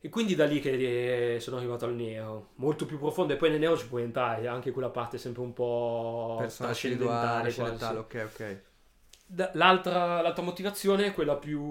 [0.00, 3.34] E quindi da lì che eh, sono arrivato al nero, molto più profondo.
[3.34, 7.98] E poi nel nero ci puoi entrare, anche quella parte sempre un po' trascendentale.
[7.98, 8.60] Ok, ok.
[9.34, 11.62] L'altra, l'altra, motivazione, quella più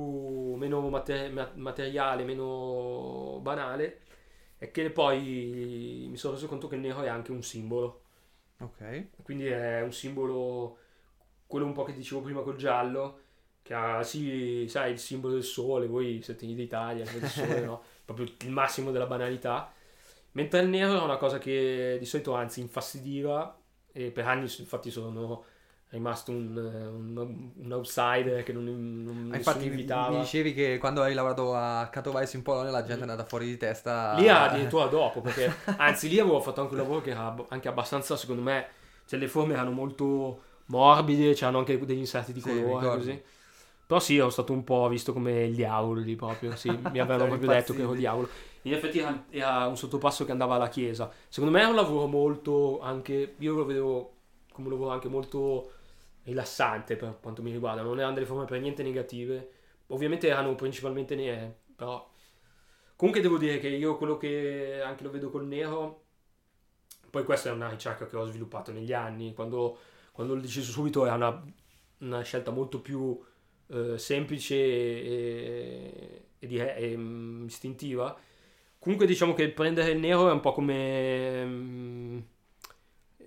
[0.56, 4.02] meno mater- materiale, meno banale,
[4.58, 8.02] è che poi mi sono reso conto che il nero è anche un simbolo.
[8.60, 9.08] Ok.
[9.24, 10.78] Quindi è un simbolo,
[11.48, 13.22] quello un po' che dicevo prima col giallo,
[13.64, 17.82] che ha, sì, sai, il simbolo del sole, voi siete in d'Italia, il sole, no?
[18.06, 19.74] Proprio il massimo della banalità.
[20.34, 23.60] Mentre il nero è una cosa che di solito anzi infastidiva
[23.92, 25.44] e per anni infatti sono
[25.90, 28.66] rimasto un, un, un, outsider che non,
[29.04, 30.10] non ah, infatti invitava.
[30.10, 33.46] mi dicevi che quando hai lavorato a Katowice in Polonia la gente è andata fuori
[33.46, 37.34] di testa lì addirittura dopo perché anzi lì avevo fatto anche un lavoro che era
[37.48, 38.68] anche abbastanza secondo me
[39.08, 43.24] cioè le forme erano molto morbide c'erano anche degli inserti di colore così
[43.88, 47.28] però sì, ero stato un po' visto come il diavolo lì proprio, sì, mi avevano
[47.28, 48.28] proprio detto che ero il diavolo.
[48.64, 51.10] In effetti era, era, un sottopasso che andava alla chiesa.
[51.30, 54.12] Secondo me è un lavoro molto anche, io lo vedevo
[54.52, 55.72] come un lavoro anche molto
[56.28, 59.50] rilassante per quanto mi riguarda, non erano delle forme per niente negative,
[59.88, 62.06] ovviamente erano principalmente nere, però
[62.98, 66.04] comunque devo dire che io quello che anche lo vedo col nero,
[67.10, 69.78] poi questa è una ricerca che ho sviluppato negli anni, quando,
[70.12, 71.44] quando l'ho deciso subito era una,
[72.00, 73.18] una scelta molto più
[73.68, 78.20] eh, semplice e, e, e, e, mm, istintiva.
[78.80, 81.46] Comunque diciamo che prendere il nero è un po' come...
[81.46, 82.20] Mm,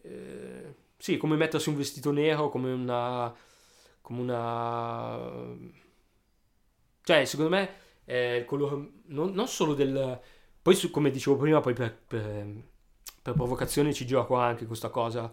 [0.03, 0.70] eh,
[1.01, 3.35] sì, come mettersi un vestito nero, come una...
[4.03, 5.57] come una...
[7.03, 7.71] Cioè, secondo me
[8.05, 8.91] è il colore...
[9.07, 10.21] Non, non solo del...
[10.61, 12.47] Poi, come dicevo prima, poi per, per,
[13.23, 15.33] per provocazione ci gioco anche questa cosa.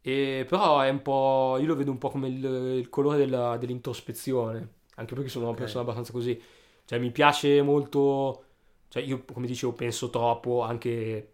[0.00, 1.58] E, però è un po'...
[1.60, 2.44] Io lo vedo un po' come il,
[2.78, 4.76] il colore della, dell'introspezione.
[4.94, 5.64] Anche perché sono una okay.
[5.64, 6.40] persona abbastanza così.
[6.86, 8.44] Cioè, mi piace molto...
[8.88, 11.32] Cioè, io, come dicevo, penso troppo, anche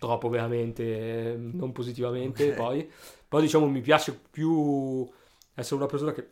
[0.00, 2.56] troppo veramente, non positivamente okay.
[2.56, 2.90] poi,
[3.28, 5.06] però diciamo mi piace più
[5.54, 6.26] essere una persona che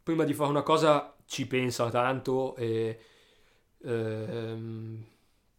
[0.00, 3.00] prima di fare una cosa ci pensa tanto e
[3.82, 5.04] ehm,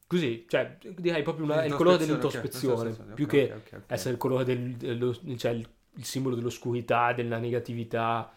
[0.08, 4.46] così, cioè direi proprio una, il colore dell'introspezione, okay, più okay, che essere il colore
[4.46, 8.32] del, dello, cioè il, il, simbolo dell'oscurità, della negatività,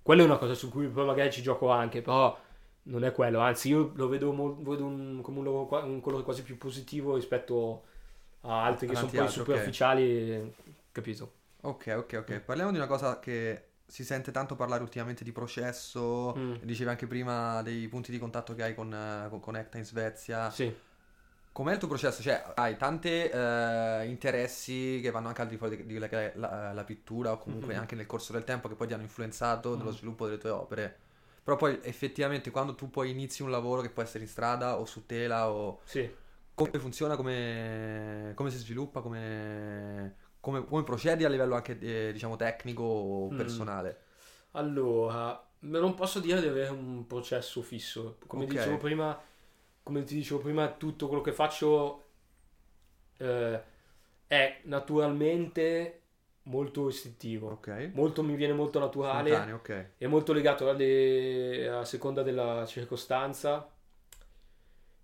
[0.00, 2.38] quella è una cosa su cui poi magari ci gioco anche, però
[2.84, 4.30] non è quello, anzi io lo vedo,
[4.62, 7.90] vedo un, come un, un colore quasi più positivo rispetto
[8.42, 10.54] a altri che sono poi superficiali, okay.
[10.90, 11.32] capito?
[11.62, 12.32] Ok, ok, ok.
[12.32, 12.44] Mm.
[12.44, 16.54] Parliamo di una cosa che si sente tanto parlare ultimamente di processo, mm.
[16.62, 20.50] dicevi anche prima dei punti di contatto che hai con, con Connecta in Svezia.
[20.50, 20.74] Sì.
[21.52, 22.22] Com'è il tuo processo?
[22.22, 26.36] Cioè, hai tanti eh, interessi che vanno anche al di fuori di quella che è
[26.36, 27.80] la, la pittura o comunque mm-hmm.
[27.80, 29.76] anche nel corso del tempo che poi ti hanno influenzato mm.
[29.76, 30.98] nello sviluppo delle tue opere.
[31.44, 34.84] Però poi effettivamente quando tu poi inizi un lavoro che può essere in strada o
[34.86, 35.80] su tela o...
[35.84, 36.20] Sì
[36.54, 42.36] come funziona, come, come si sviluppa, come, come, come, procedi a livello anche eh, diciamo
[42.36, 43.36] tecnico o mm.
[43.36, 43.88] personale?
[43.90, 44.10] Mm.
[44.52, 48.18] Allora, non posso dire di avere un processo fisso.
[48.26, 48.56] Come okay.
[48.56, 49.18] dicevo prima,
[49.82, 52.04] come ti dicevo prima, tutto quello che faccio
[53.16, 53.62] eh,
[54.26, 56.00] è naturalmente
[56.44, 57.52] molto istintivo.
[57.52, 57.90] Okay.
[57.94, 59.52] Molto mi viene molto naturale.
[59.52, 59.86] Okay.
[59.96, 63.68] È molto legato alle, a seconda della circostanza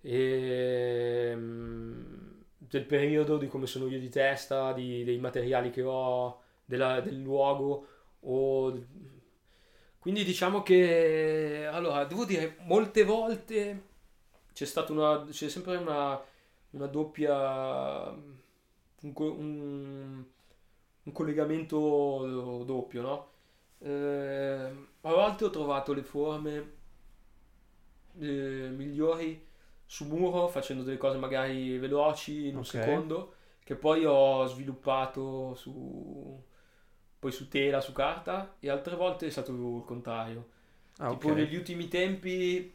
[0.01, 6.41] e, ehm, del periodo, di come sono io di testa, di, dei materiali che ho,
[6.65, 7.87] della, del luogo.
[8.21, 8.79] O...
[9.99, 13.83] Quindi diciamo che, allora, devo dire, molte volte
[14.53, 16.21] c'è stata una, c'è sempre una,
[16.71, 20.25] una doppia, un, un,
[21.03, 23.31] un collegamento doppio, no?
[23.81, 24.71] Eh,
[25.03, 26.73] a volte ho trovato le forme
[28.19, 29.47] eh, migliori
[29.91, 32.83] su muro facendo delle cose magari veloci in un okay.
[32.83, 33.35] secondo
[33.65, 36.45] che poi ho sviluppato su
[37.19, 40.51] poi su tela, su carta e altre volte è stato il contrario.
[40.99, 41.43] Ah, tipo okay.
[41.43, 42.71] negli ultimi tempi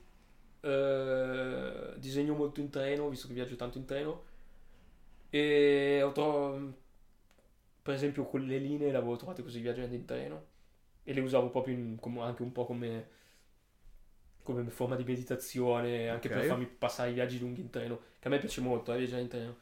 [0.60, 4.24] eh, disegno molto in treno, visto che viaggio tanto in treno
[5.30, 6.74] e ho trovato
[7.84, 10.46] per esempio con le linee le avevo trovate così viaggiando in treno
[11.04, 13.08] e le usavo proprio in, anche un po' come
[14.44, 16.40] come forma di meditazione, anche okay.
[16.40, 19.22] per farmi passare i viaggi lunghi in treno, che a me piace molto, eh, viaggiare
[19.22, 19.56] in treno.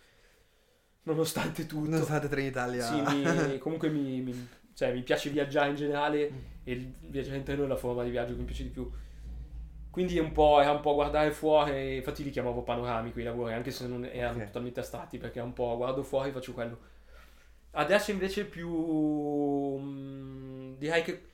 [1.03, 1.89] Nonostante tutto.
[1.89, 2.83] Nonostante Trenitalia.
[2.83, 6.37] Sì, mi, comunque mi, mi, cioè, mi, piace viaggiare in generale mm.
[6.63, 8.89] e il viaggiare in treno è la forma di viaggio che mi piace di più.
[9.89, 13.53] Quindi è un po', era un po' guardare fuori, infatti li chiamavo panoramico i lavori,
[13.53, 14.45] anche se non erano okay.
[14.45, 16.79] totalmente astratti, perché è un po' guardo fuori e faccio quello.
[17.71, 18.69] Adesso invece più...
[19.77, 21.30] Mh, direi che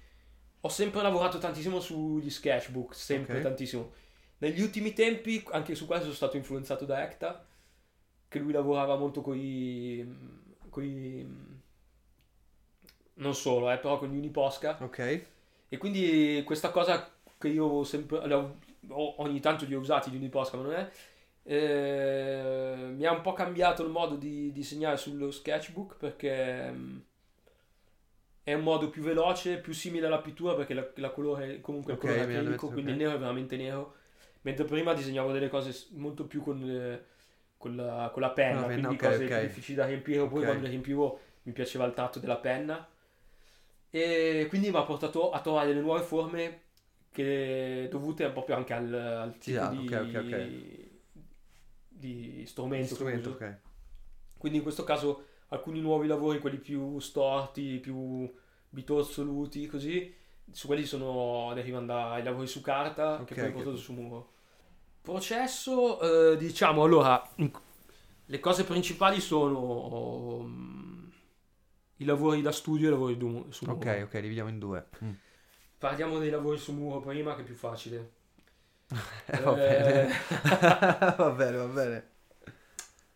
[0.68, 3.44] ho sempre lavorato tantissimo sugli sketchbook, sempre okay.
[3.44, 3.94] tantissimo.
[4.40, 7.46] negli ultimi tempi, anche su questo sono stato influenzato da Ecta,
[8.28, 10.06] che lui lavorava molto con i...
[13.14, 14.78] non solo, eh, però con gli Uniposca.
[14.82, 15.26] Ok.
[15.70, 18.20] E quindi questa cosa che io sempre,
[18.90, 20.92] ogni tanto li ho usati gli Uniposca, ma non è...
[21.44, 26.98] Eh, mi ha un po' cambiato il modo di disegnare sullo sketchbook perché mm,
[28.48, 32.12] è un modo più veloce, più simile alla pittura perché la, la colore comunque okay,
[32.12, 32.94] il colore acrilico, quindi okay.
[32.94, 33.96] il nero è veramente nero
[34.44, 37.04] mentre prima disegnavo delle cose molto più con, eh,
[37.58, 39.48] con, la, con la, penna, con quindi okay, cose okay.
[39.48, 42.88] difficili da riempire, poi quando le riempivo mi piaceva il tratto della penna
[43.90, 46.62] e quindi mi ha portato a trovare delle nuove forme
[47.12, 49.72] che dovute proprio anche al, al tipo yeah,
[50.32, 51.02] di,
[51.90, 52.94] di, strumento.
[52.94, 53.38] strumento
[54.38, 58.32] quindi in questo caso alcuni nuovi lavori, quelli più storti, più
[58.70, 60.14] bitozzoluti, così,
[60.52, 64.32] su quelli sono, derivano dai lavori su carta okay, che poi portato su muro.
[65.02, 67.22] Processo, eh, diciamo, allora,
[68.26, 71.12] le cose principali sono um,
[71.98, 73.78] i lavori da studio e i lavori du- su muro.
[73.78, 74.88] Ok, ok, dividiamo in due.
[75.04, 75.12] Mm.
[75.78, 78.12] Parliamo dei lavori su muro prima, che è più facile.
[79.26, 80.10] eh, va, bene.
[81.18, 82.10] va bene, va bene.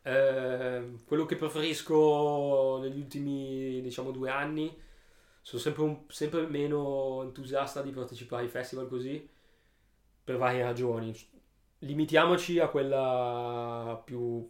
[0.03, 4.75] Eh, quello che preferisco negli ultimi, diciamo, due anni
[5.41, 9.27] sono sempre, un, sempre meno entusiasta di partecipare ai festival così
[10.23, 11.15] per varie ragioni.
[11.79, 14.49] Limitiamoci a quella più,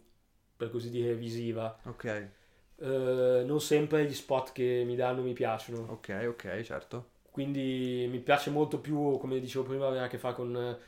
[0.56, 1.78] per così dire, visiva.
[1.84, 2.28] Ok.
[2.76, 5.86] Uh, non sempre gli spot che mi danno mi piacciono.
[5.92, 7.10] Ok, ok, certo.
[7.30, 10.78] Quindi mi piace molto più, come dicevo prima, avere a che fare con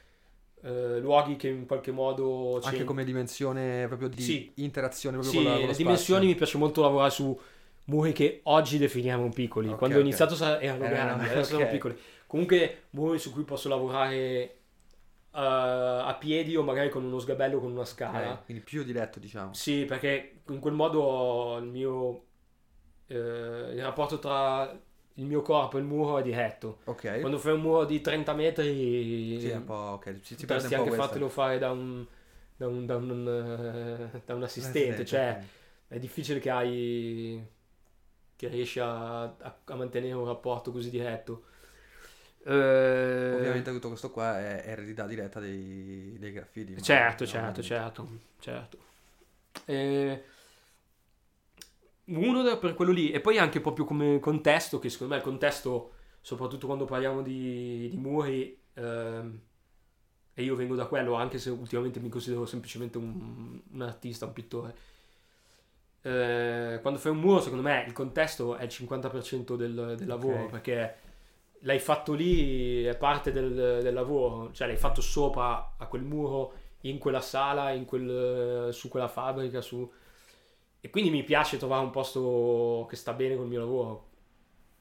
[0.65, 2.61] uh, luoghi che in qualche modo...
[2.63, 4.53] Anche come dimensione proprio di sì.
[4.57, 7.39] interazione proprio sì, con, la, con le dimensioni mi piace molto lavorare su
[7.85, 9.67] muri che oggi definiamo piccoli.
[9.67, 11.61] Okay, Quando ho iniziato erano grandi, adesso okay.
[11.61, 11.99] sono piccoli.
[12.27, 14.57] Comunque muri su cui posso lavorare
[15.31, 18.33] uh, a piedi o magari con uno sgabello con una scala.
[18.33, 19.53] Okay, quindi più diretto, diciamo.
[19.53, 22.25] Sì, perché in quel modo il mio
[23.07, 24.77] eh, il rapporto tra
[25.15, 26.79] il mio corpo e il muro è diretto.
[26.85, 27.21] Ok.
[27.21, 30.91] Quando fai un muro di 30 metri, sì, un po', ok, si, si perde anche
[30.91, 32.05] fartelo fare da un,
[32.57, 35.41] da un, da un, uh, da un assistente, cioè
[35.87, 37.53] è difficile che hai
[38.37, 41.45] che riesci a, a, a mantenere un rapporto così diretto.
[42.45, 43.35] Eh...
[43.37, 46.81] Ovviamente tutto questo qua è eredità diretta dei, dei graffiti.
[46.83, 48.09] Certo, certo, certo,
[48.41, 48.79] certo.
[49.67, 50.25] Eh,
[52.07, 55.93] uno per quello lì, e poi anche proprio come contesto, che secondo me il contesto,
[56.21, 59.41] soprattutto quando parliamo di, di muri, ehm,
[60.35, 64.33] e io vengo da quello, anche se ultimamente mi considero semplicemente un, un artista, un
[64.33, 64.75] pittore,
[66.03, 70.35] eh, quando fai un muro, secondo me il contesto è il 50% del, del lavoro
[70.35, 70.51] okay.
[70.51, 70.95] perché
[71.61, 76.53] l'hai fatto lì, è parte del, del, lavoro, cioè l'hai fatto sopra a quel muro,
[76.83, 79.91] in quella sala, in quel, su quella fabbrica, su...
[80.85, 84.09] e quindi mi piace trovare un posto che sta bene col mio lavoro,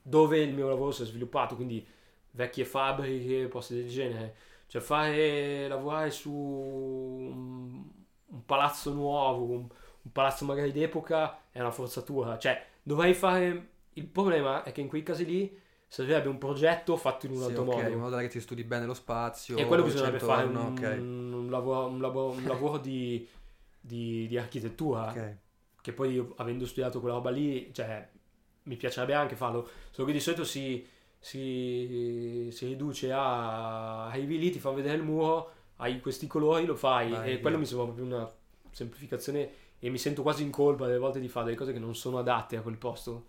[0.02, 1.88] dove il mio lavoro si è sviluppato, quindi
[2.32, 4.36] vecchie fabbriche, posti del genere,
[4.68, 7.90] cioè fare, lavorare su un,
[8.26, 9.66] un palazzo nuovo, un,
[10.02, 12.38] un palazzo magari d'epoca è una forzatura.
[12.38, 13.70] Cioè, dovrei fare...
[13.94, 17.46] Il problema è che in quei casi lì servirebbe un progetto fatto in un sì,
[17.46, 17.94] altro okay, modo.
[17.94, 19.56] in modo che ti studi bene lo spazio.
[19.56, 20.98] E quello bisognerebbe fare un, okay.
[20.98, 23.26] un, lavoro, un, lavoro, lavoro di,
[23.80, 25.10] di, di, architettura.
[25.10, 25.38] Okay.
[25.84, 28.10] Che poi io, avendo studiato quella roba lì, cioè,
[28.64, 29.68] mi piacerebbe anche farlo.
[29.92, 30.88] Solo che di solito si,
[31.20, 36.78] si, si riduce a arrivi lì, ti fa vedere il muro, hai questi colori, lo
[36.78, 37.10] fai.
[37.10, 37.40] Vai, e via.
[37.42, 38.32] quello mi sembra proprio una
[38.72, 41.94] semplificazione e mi sento quasi in colpa delle volte di fare delle cose che non
[41.94, 43.28] sono adatte a quel posto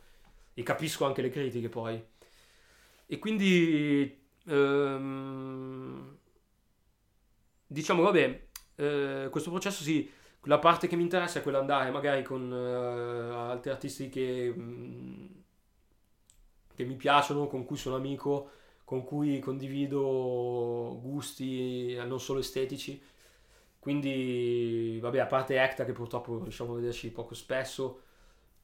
[0.54, 2.00] e capisco anche le critiche poi
[3.06, 6.16] e quindi ehm,
[7.66, 8.46] diciamo vabbè
[8.76, 10.08] eh, questo processo sì
[10.44, 14.62] la parte che mi interessa è quella andare magari con eh, altri artisti che, mh,
[14.62, 15.26] mm,
[16.74, 18.50] che mi piacciono con cui sono amico
[18.84, 23.00] con cui condivido gusti non solo estetici
[23.84, 28.00] quindi, vabbè, a parte Ecta che purtroppo riusciamo a vederci poco spesso,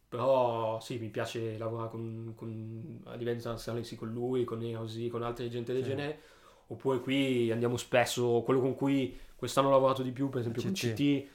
[0.09, 5.09] però sì, mi piace lavorare con, con, a livello internazionale sì, con lui, con Eosi,
[5.09, 5.91] con altre gente del sì.
[5.91, 6.21] genere.
[6.69, 10.73] Oppure qui andiamo spesso, quello con cui quest'anno ho lavorato di più, per esempio con
[10.73, 11.27] CT,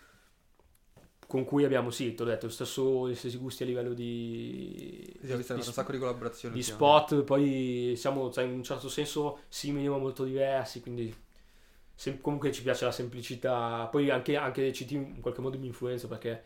[1.27, 5.17] con cui abbiamo, sì, ti ho detto, stesso, gli stessi gusti a livello di...
[5.23, 6.53] Sì, ho visto un sacco di collaborazioni.
[6.53, 11.13] Di spot, poi siamo, cioè, in un certo senso simili ma molto diversi, quindi
[11.95, 13.87] sem- comunque ci piace la semplicità.
[13.91, 16.43] Poi anche, anche CT in qualche modo mi influenza perché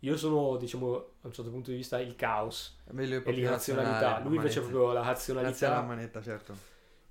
[0.00, 4.20] io sono, diciamo, a un certo punto di vista il caos e l'irrazionalità.
[4.24, 5.70] Lui invece è proprio la razionalità.
[5.70, 6.56] la manetta, certo.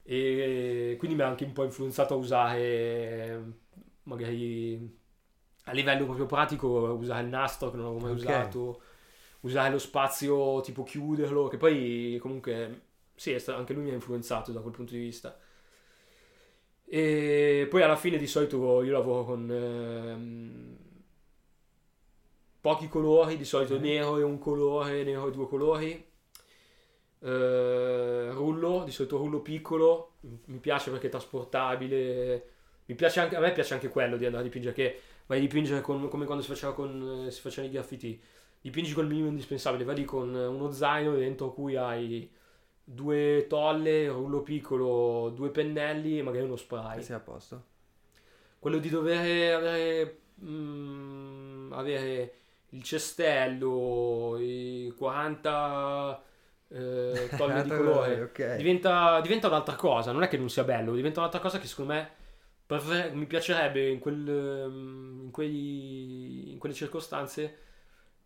[0.03, 3.59] e quindi mi ha anche un po' influenzato a usare
[4.03, 4.99] magari
[5.71, 8.23] a livello proprio pratico usare il nastro che non avevo mai okay.
[8.23, 8.81] usato
[9.41, 12.81] usare lo spazio tipo chiuderlo che poi comunque
[13.15, 15.39] sì anche lui mi ha influenzato da quel punto di vista
[16.85, 20.77] e poi alla fine di solito io lavoro con ehm,
[22.59, 23.81] pochi colori di solito mm.
[23.81, 26.09] nero e un colore nero e due colori
[27.21, 32.45] Uh, rullo, di solito rullo piccolo, mi piace perché è trasportabile.
[32.85, 34.99] Mi piace anche, a me piace anche quello di andare a dipingere, che
[35.31, 38.21] vai a dipingere con, come quando si faceva con, si facevano i graffiti.
[38.59, 42.29] Dipingi col minimo indispensabile, vai lì con uno zaino dentro cui hai
[42.83, 46.99] due tolle, rullo piccolo, due pennelli e magari uno spray.
[46.99, 47.63] E sei a posto.
[48.59, 52.33] Quello di dover avere, mm, avere
[52.69, 56.23] il cestello, i 40
[56.67, 58.57] eh, toglie di colore, okay.
[58.57, 60.11] diventa, diventa, un'altra cosa.
[60.11, 62.19] Non è che non sia bello, diventa un'altra cosa che secondo me
[62.77, 64.27] prefer- mi piacerebbe in, quel,
[65.23, 67.57] in, quei, in quelle circostanze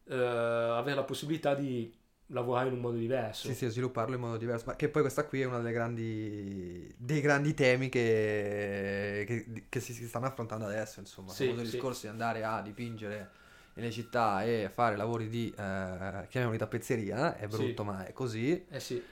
[0.07, 1.91] eh, avere la possibilità di
[2.27, 3.47] lavorare in un modo diverso.
[3.47, 4.65] Sì, sì, svilupparlo in modo diverso.
[4.67, 9.79] Ma che poi questa qui è uno dei grandi, dei grandi temi che, che, che
[9.79, 10.99] si, si, stanno affrontando adesso.
[10.99, 11.63] Insomma, sì, il sì.
[11.63, 13.31] discorso di andare a dipingere
[13.73, 17.89] nelle città e fare lavori di, eh, chiamiamoli tappezzeria, è brutto sì.
[17.89, 18.65] ma è così.
[18.69, 19.03] Eh sì.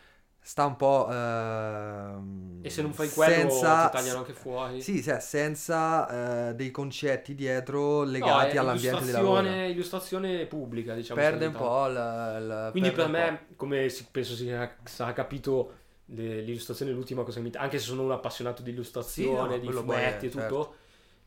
[0.45, 1.07] Sta un po'...
[1.09, 4.81] Eh, e se non fai quello senza, ti tagliano anche fuori.
[4.81, 9.47] Sì, sì senza eh, dei concetti dietro legati no, all'ambiente di lavoro.
[9.47, 11.19] Illustrazione pubblica, diciamo.
[11.19, 15.73] Perde un po' la, la Quindi per me, come penso si sarà capito,
[16.07, 17.51] l'illustrazione è l'ultima cosa che mi...
[17.55, 20.41] Anche se sono un appassionato di illustrazione, sì, no, di fumetti e tutto...
[20.41, 20.75] Certo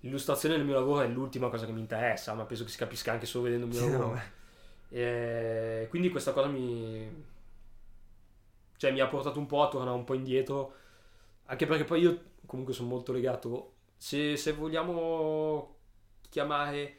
[0.01, 3.13] l'illustrazione del mio lavoro è l'ultima cosa che mi interessa, ma penso che si capisca
[3.13, 4.15] anche solo vedendo il mio sì, lavoro.
[4.15, 4.21] No.
[4.89, 7.35] E quindi questa cosa mi...
[8.77, 10.73] Cioè, mi ha portato un po' a tornare un po' indietro,
[11.47, 13.73] anche perché poi io comunque sono molto legato...
[13.99, 15.77] Se, se vogliamo
[16.29, 16.99] chiamare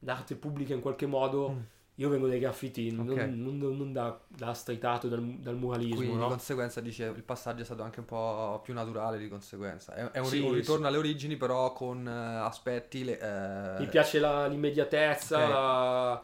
[0.00, 1.50] l'arte pubblica in qualche modo...
[1.50, 1.60] Mm
[1.98, 3.34] io vengo dai graffiti, okay.
[3.34, 5.96] non, non, non, da, da stritato, dal, dal muralismo.
[5.96, 6.24] Quindi no?
[6.24, 9.94] di conseguenza dice il passaggio è stato anche un po' più naturale di conseguenza.
[9.94, 10.88] È, è un, sì, ritorno sì.
[10.88, 13.02] alle origini però con uh, aspetti...
[13.02, 13.80] Le, uh...
[13.80, 15.48] Mi piace la, l'immediatezza, okay.
[15.48, 16.22] la,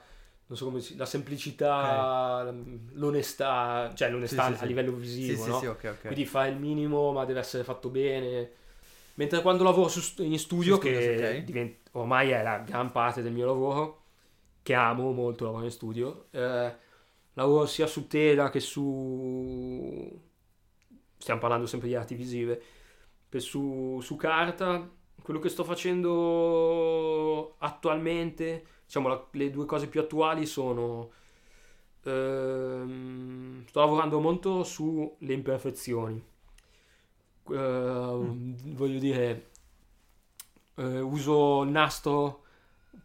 [0.57, 2.78] so si, la, semplicità, okay.
[2.92, 5.46] l'onestà, cioè l'onestà sì, a livello visivo.
[5.46, 5.76] no?
[6.00, 8.50] Quindi fa il minimo ma deve essere fatto bene.
[9.14, 13.46] Mentre quando lavoro su, in studio, che diventa, ormai è la gran parte del mio
[13.46, 14.00] lavoro
[14.62, 16.26] che amo molto lavorare in studio.
[16.30, 16.74] Eh,
[17.34, 20.20] lavoro sia su tela che su...
[21.18, 22.62] stiamo parlando sempre di arti visive,
[23.28, 24.88] che su, su carta.
[25.22, 31.11] Quello che sto facendo attualmente, diciamo la, le due cose più attuali sono...
[32.03, 36.22] Ehm, sto lavorando molto sulle imperfezioni.
[37.45, 38.55] Uh, mm.
[38.74, 39.51] Voglio dire,
[40.74, 42.43] uh, uso il nastro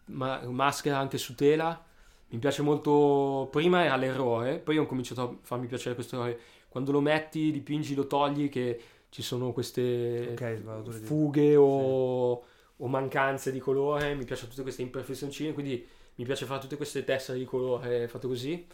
[0.06, 1.82] ma- maschera anche su tela.
[2.30, 3.48] Mi piace molto.
[3.50, 6.40] Prima era l'errore, poi ho cominciato a farmi piacere questo errore.
[6.68, 10.62] Quando lo metti, dipingi, lo togli, che ci sono queste okay,
[10.92, 12.57] fughe o, sì.
[12.78, 14.16] O, mancanze di colore.
[14.16, 18.28] Mi piacciono tutte queste imperfezioncine, quindi mi piace fare tutte queste tessere di colore fatte
[18.28, 18.68] così.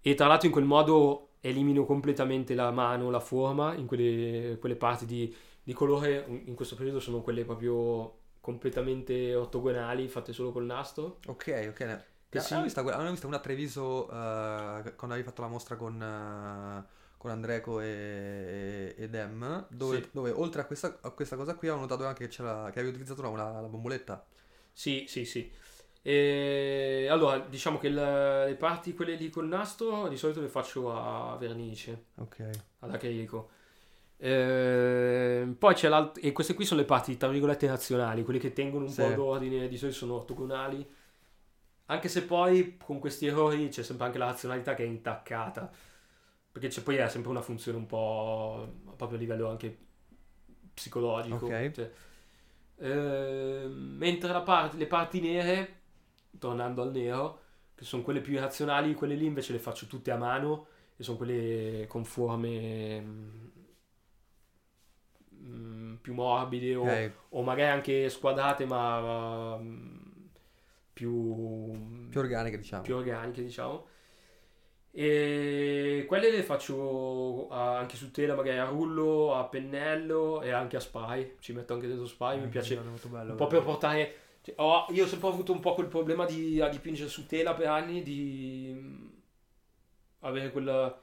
[0.00, 4.76] E tra l'altro in quel modo elimino completamente la mano, la forma, in quelle, quelle
[4.76, 6.24] parti di, di colore.
[6.44, 11.18] In questo periodo sono quelle proprio completamente ortogonali fatte solo col nastro.
[11.26, 12.04] Ok, ok.
[12.30, 12.60] Che sì.
[12.60, 16.84] vista, avevo visto una a Treviso uh, quando avevi fatto la mostra con, uh,
[17.18, 20.08] con Andreco e, e, Dem, dove, sì.
[20.12, 23.28] dove oltre a questa, a questa, cosa qui ho notato anche che, che avevi utilizzato
[23.28, 24.24] una, la bomboletta.
[24.72, 25.50] Sì, sì, sì.
[26.00, 30.92] E, allora, diciamo che le, le parti quelle lì col nastro di solito le faccio
[30.96, 32.04] a vernice.
[32.14, 32.48] Ok.
[32.78, 33.50] Ad acrilico.
[34.20, 38.52] Eh, poi c'è l'altro, e queste qui sono le parti tra virgolette nazionali, quelle che
[38.52, 39.02] tengono un sì.
[39.02, 40.86] po' d'ordine, di solito sono ortogonali.
[41.86, 45.70] Anche se poi con questi errori c'è sempre anche la razionalità che è intaccata,
[46.58, 49.76] perché c'è poi è sempre una funzione un po' proprio a livello anche
[50.74, 51.46] psicologico.
[51.46, 51.72] Okay.
[51.72, 51.90] Cioè,
[52.78, 55.80] eh, mentre parte, le parti nere,
[56.36, 57.42] tornando al nero,
[57.76, 61.16] che sono quelle più irrazionali, quelle lì invece le faccio tutte a mano e sono
[61.16, 63.40] quelle con forme mh,
[65.36, 67.12] mm, più morbide o, okay.
[67.28, 70.30] o, magari anche squadrate ma uh,
[70.92, 72.82] più, più organiche diciamo.
[72.82, 73.86] Più organiche diciamo.
[75.00, 80.80] E quelle le faccio anche su tela, magari a rullo, a pennello e anche a
[80.80, 81.36] spray.
[81.38, 84.14] Ci metto anche dentro spray, eh, mi piace bello, un po' per portare.
[84.42, 87.54] Cioè, ho, io ho sempre avuto un po' quel problema di a dipingere su tela
[87.54, 88.76] per anni, di
[90.22, 91.00] avere quella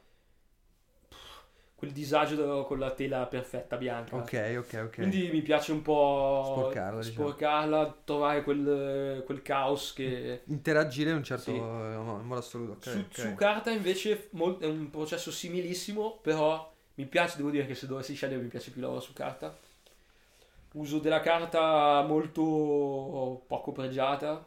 [1.86, 4.15] quel disagio con la tela perfetta bianca.
[4.15, 4.95] Ok, ok, ok.
[4.95, 7.27] Quindi mi piace un po' sporcarla, diciamo.
[7.27, 10.41] sporcarla trovare quel, quel, caos che...
[10.45, 11.55] Interagire in un certo sì.
[11.55, 12.73] in modo assoluto.
[12.73, 13.29] Okay, su, okay.
[13.29, 14.29] su, carta invece
[14.59, 18.71] è un processo similissimo, però mi piace, devo dire che se dovessi scegliere mi piace
[18.71, 19.55] più lavorare su carta.
[20.73, 24.45] Uso della carta molto poco pregiata,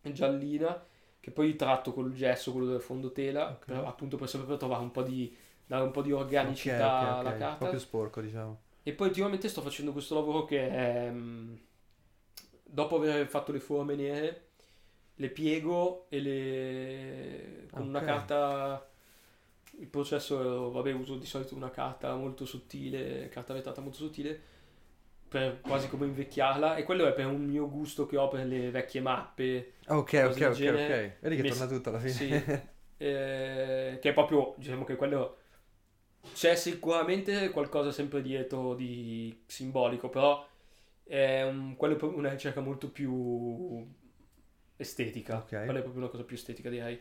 [0.00, 0.82] giallina,
[1.20, 3.76] che poi tratto col gesso, quello del fondotela, okay.
[3.76, 5.34] per, appunto per, per trovare un po' di
[5.66, 7.50] dare un po' di organicità okay, okay, alla carta.
[7.50, 8.60] Un po' più sporco, diciamo.
[8.82, 11.54] E poi ultimamente sto facendo questo lavoro che è, mm,
[12.64, 14.48] dopo aver fatto le forme nere,
[15.14, 17.66] le piego e le...
[17.70, 17.88] con okay.
[17.88, 18.88] una carta...
[19.76, 24.40] Il processo, vabbè, uso di solito una carta molto sottile, carta vetrata molto sottile,
[25.28, 28.70] per quasi come invecchiarla e quello è per un mio gusto che ho per le
[28.70, 29.72] vecchie mappe.
[29.88, 31.16] Ok, ok, ok, ok.
[31.18, 32.12] Vedi che torna tutto alla fine.
[32.12, 32.30] Sì,
[32.98, 35.38] eh, che è proprio, diciamo che quello
[36.34, 40.46] c'è sicuramente qualcosa sempre dietro di simbolico, però
[41.02, 43.86] è un, quello è una ricerca molto più
[44.76, 45.38] estetica.
[45.38, 45.64] Okay.
[45.64, 46.98] Quella è proprio una cosa più estetica, direi.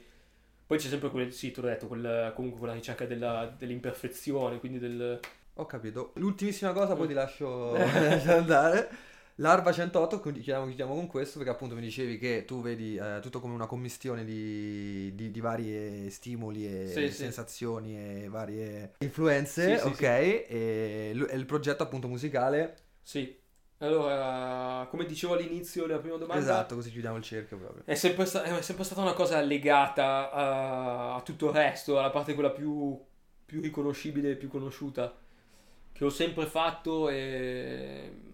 [0.66, 4.80] Poi c'è sempre quel, sì, ti ho detto, quel, comunque quella ricerca della, dell'imperfezione, quindi
[4.80, 5.20] del...
[5.56, 6.12] Ho capito.
[6.16, 8.90] L'ultimissima cosa, poi ti lascio andare.
[9.38, 13.40] Larva 108, chiudiamo, chiudiamo, con questo perché appunto mi dicevi che tu vedi eh, tutto
[13.40, 17.96] come una commistione di, di, di varie stimoli e sì, sensazioni sì.
[17.96, 20.02] e varie influenze, sì, ok?
[20.02, 22.78] E l- il progetto appunto musicale.
[23.02, 23.42] Sì.
[23.80, 26.42] Allora, come dicevo all'inizio della prima domanda...
[26.42, 27.84] Esatto, così chiudiamo il cerchio proprio.
[27.86, 32.12] È sempre, sta- è sempre stata una cosa legata a, a, tutto il resto, alla
[32.12, 32.98] parte quella più,
[33.46, 35.14] più riconoscibile e più conosciuta,
[35.92, 38.32] che ho sempre fatto e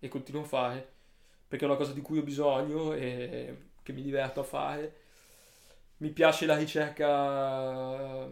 [0.00, 0.98] e continuo a fare
[1.50, 4.96] perché è una cosa di cui ho bisogno e che mi diverto a fare.
[5.96, 8.30] Mi piace la ricerca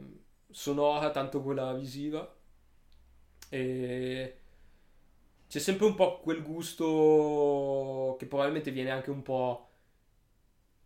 [0.49, 2.33] sonora, tanto quella visiva.
[3.49, 4.39] E
[5.49, 9.69] c'è sempre un po' quel gusto che probabilmente viene anche un po'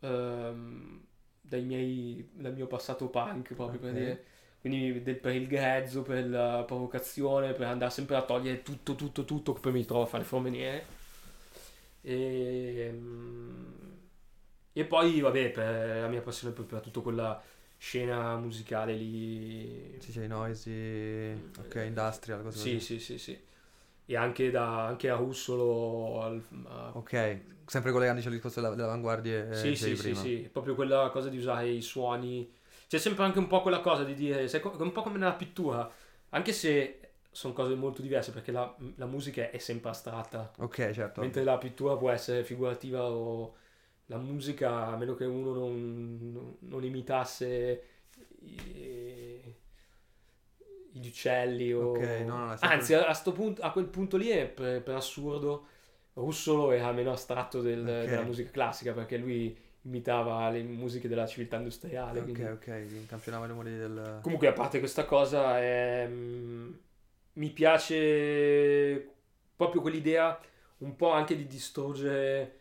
[0.00, 1.04] um,
[1.38, 3.92] dai miei, dal mio passato punk, proprio okay.
[3.92, 4.24] per dire
[4.62, 9.24] quindi del, per il grezzo, per la provocazione, per andare sempre a togliere tutto, tutto,
[9.24, 10.86] tutto, che poi mi trovo a fare formeniere.
[12.00, 13.74] E, ehm,
[14.72, 17.42] e poi, vabbè, per la mia passione per, per tutta quella
[17.76, 19.96] scena musicale lì.
[19.98, 22.78] Sì, sì, noisy, ok, industrial, così.
[22.78, 23.40] Sì, sì, sì, sì.
[24.06, 26.22] E anche, da, anche a Russolo.
[26.22, 26.90] Al, a...
[26.94, 29.52] Ok, sempre collegandoci al discorso delle avanguardie.
[29.52, 32.60] Sì, sì, sì, sì, proprio quella cosa di usare i suoni
[32.92, 35.90] c'è sempre anche un po' quella cosa di dire, è un po' come nella pittura,
[36.28, 40.52] anche se sono cose molto diverse perché la, la musica è sempre astratta.
[40.58, 41.22] Ok, certo.
[41.22, 43.54] Mentre la pittura può essere figurativa o
[44.06, 47.82] la musica, a meno che uno non, non imitasse
[48.40, 49.40] i,
[50.90, 51.92] gli uccelli o...
[51.92, 52.68] Okay, no, no, sempre...
[52.76, 55.66] Anzi, a, a, punto, a, quel punto lì è per, per assurdo
[56.12, 58.06] Russolo era meno astratto del, okay.
[58.06, 62.20] della musica classica perché lui imitava le musiche della civiltà industriale.
[62.20, 62.44] Ok, quindi...
[62.44, 64.20] ok, campionava le modi del...
[64.22, 66.06] Comunque, a parte questa cosa, è...
[66.08, 66.72] Mm,
[67.34, 69.10] mi piace
[69.56, 70.38] proprio quell'idea
[70.78, 72.58] un po' anche di distruggere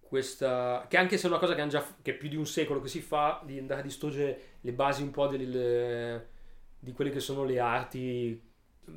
[0.00, 0.86] questa...
[0.88, 1.84] che anche se è una cosa che, già...
[2.00, 5.02] che è più di un secolo che si fa, di andare a distruggere le basi
[5.02, 6.28] un po' delle...
[6.78, 8.48] di quelle che sono le arti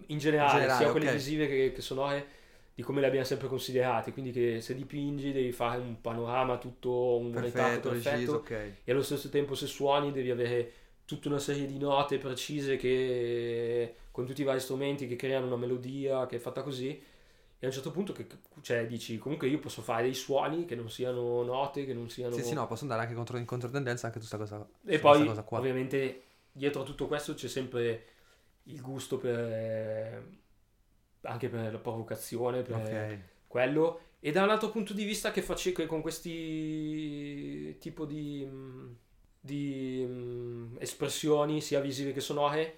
[0.08, 1.18] in generale, in generale sia quelle okay.
[1.18, 2.42] visive che, che sonore
[2.76, 4.12] di come le abbiamo sempre considerate.
[4.12, 8.76] Quindi che se dipingi devi fare un panorama tutto un perfetto, perfetto deciso, okay.
[8.84, 10.72] e allo stesso tempo se suoni devi avere
[11.06, 15.58] tutta una serie di note precise che con tutti i vari strumenti che creano una
[15.58, 18.28] melodia che è fatta così e a un certo punto che,
[18.62, 22.36] cioè, dici comunque io posso fare dei suoni che non siano note che non siano
[22.36, 25.26] sì sì no posso andare anche contro, in controtendenza anche su questa cosa e poi
[25.26, 28.06] cosa ovviamente dietro a tutto questo c'è sempre
[28.64, 30.42] il gusto per
[31.24, 33.22] anche per la provocazione, per okay.
[33.48, 34.00] quello.
[34.20, 38.48] E da un altro punto di vista che facevo con questi tipo di,
[39.40, 42.78] di um, espressioni, sia visive che sonore,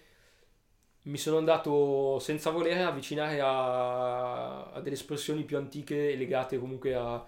[1.04, 7.24] mi sono andato senza volere avvicinare a, a delle espressioni più antiche legate comunque a,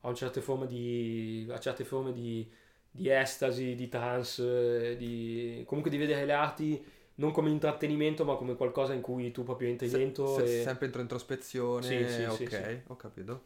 [0.00, 2.48] a, certe forme di, a certe forme di,
[2.88, 6.84] di estasi, di trance, di, comunque di vedere le arti
[7.18, 10.34] non come intrattenimento, ma come qualcosa in cui tu proprio entri se, dentro.
[10.34, 10.62] Se, e...
[10.62, 11.82] Sempre entro introspezione.
[11.82, 13.42] Sì, sì, ok, sì, ho capito.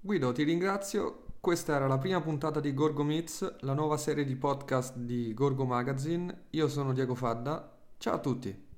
[0.00, 1.22] Guido, ti ringrazio.
[1.40, 5.64] Questa era la prima puntata di Gorgo Meets, la nuova serie di podcast di Gorgo
[5.64, 6.46] Magazine.
[6.50, 7.76] Io sono Diego Fadda.
[7.98, 8.73] Ciao a tutti.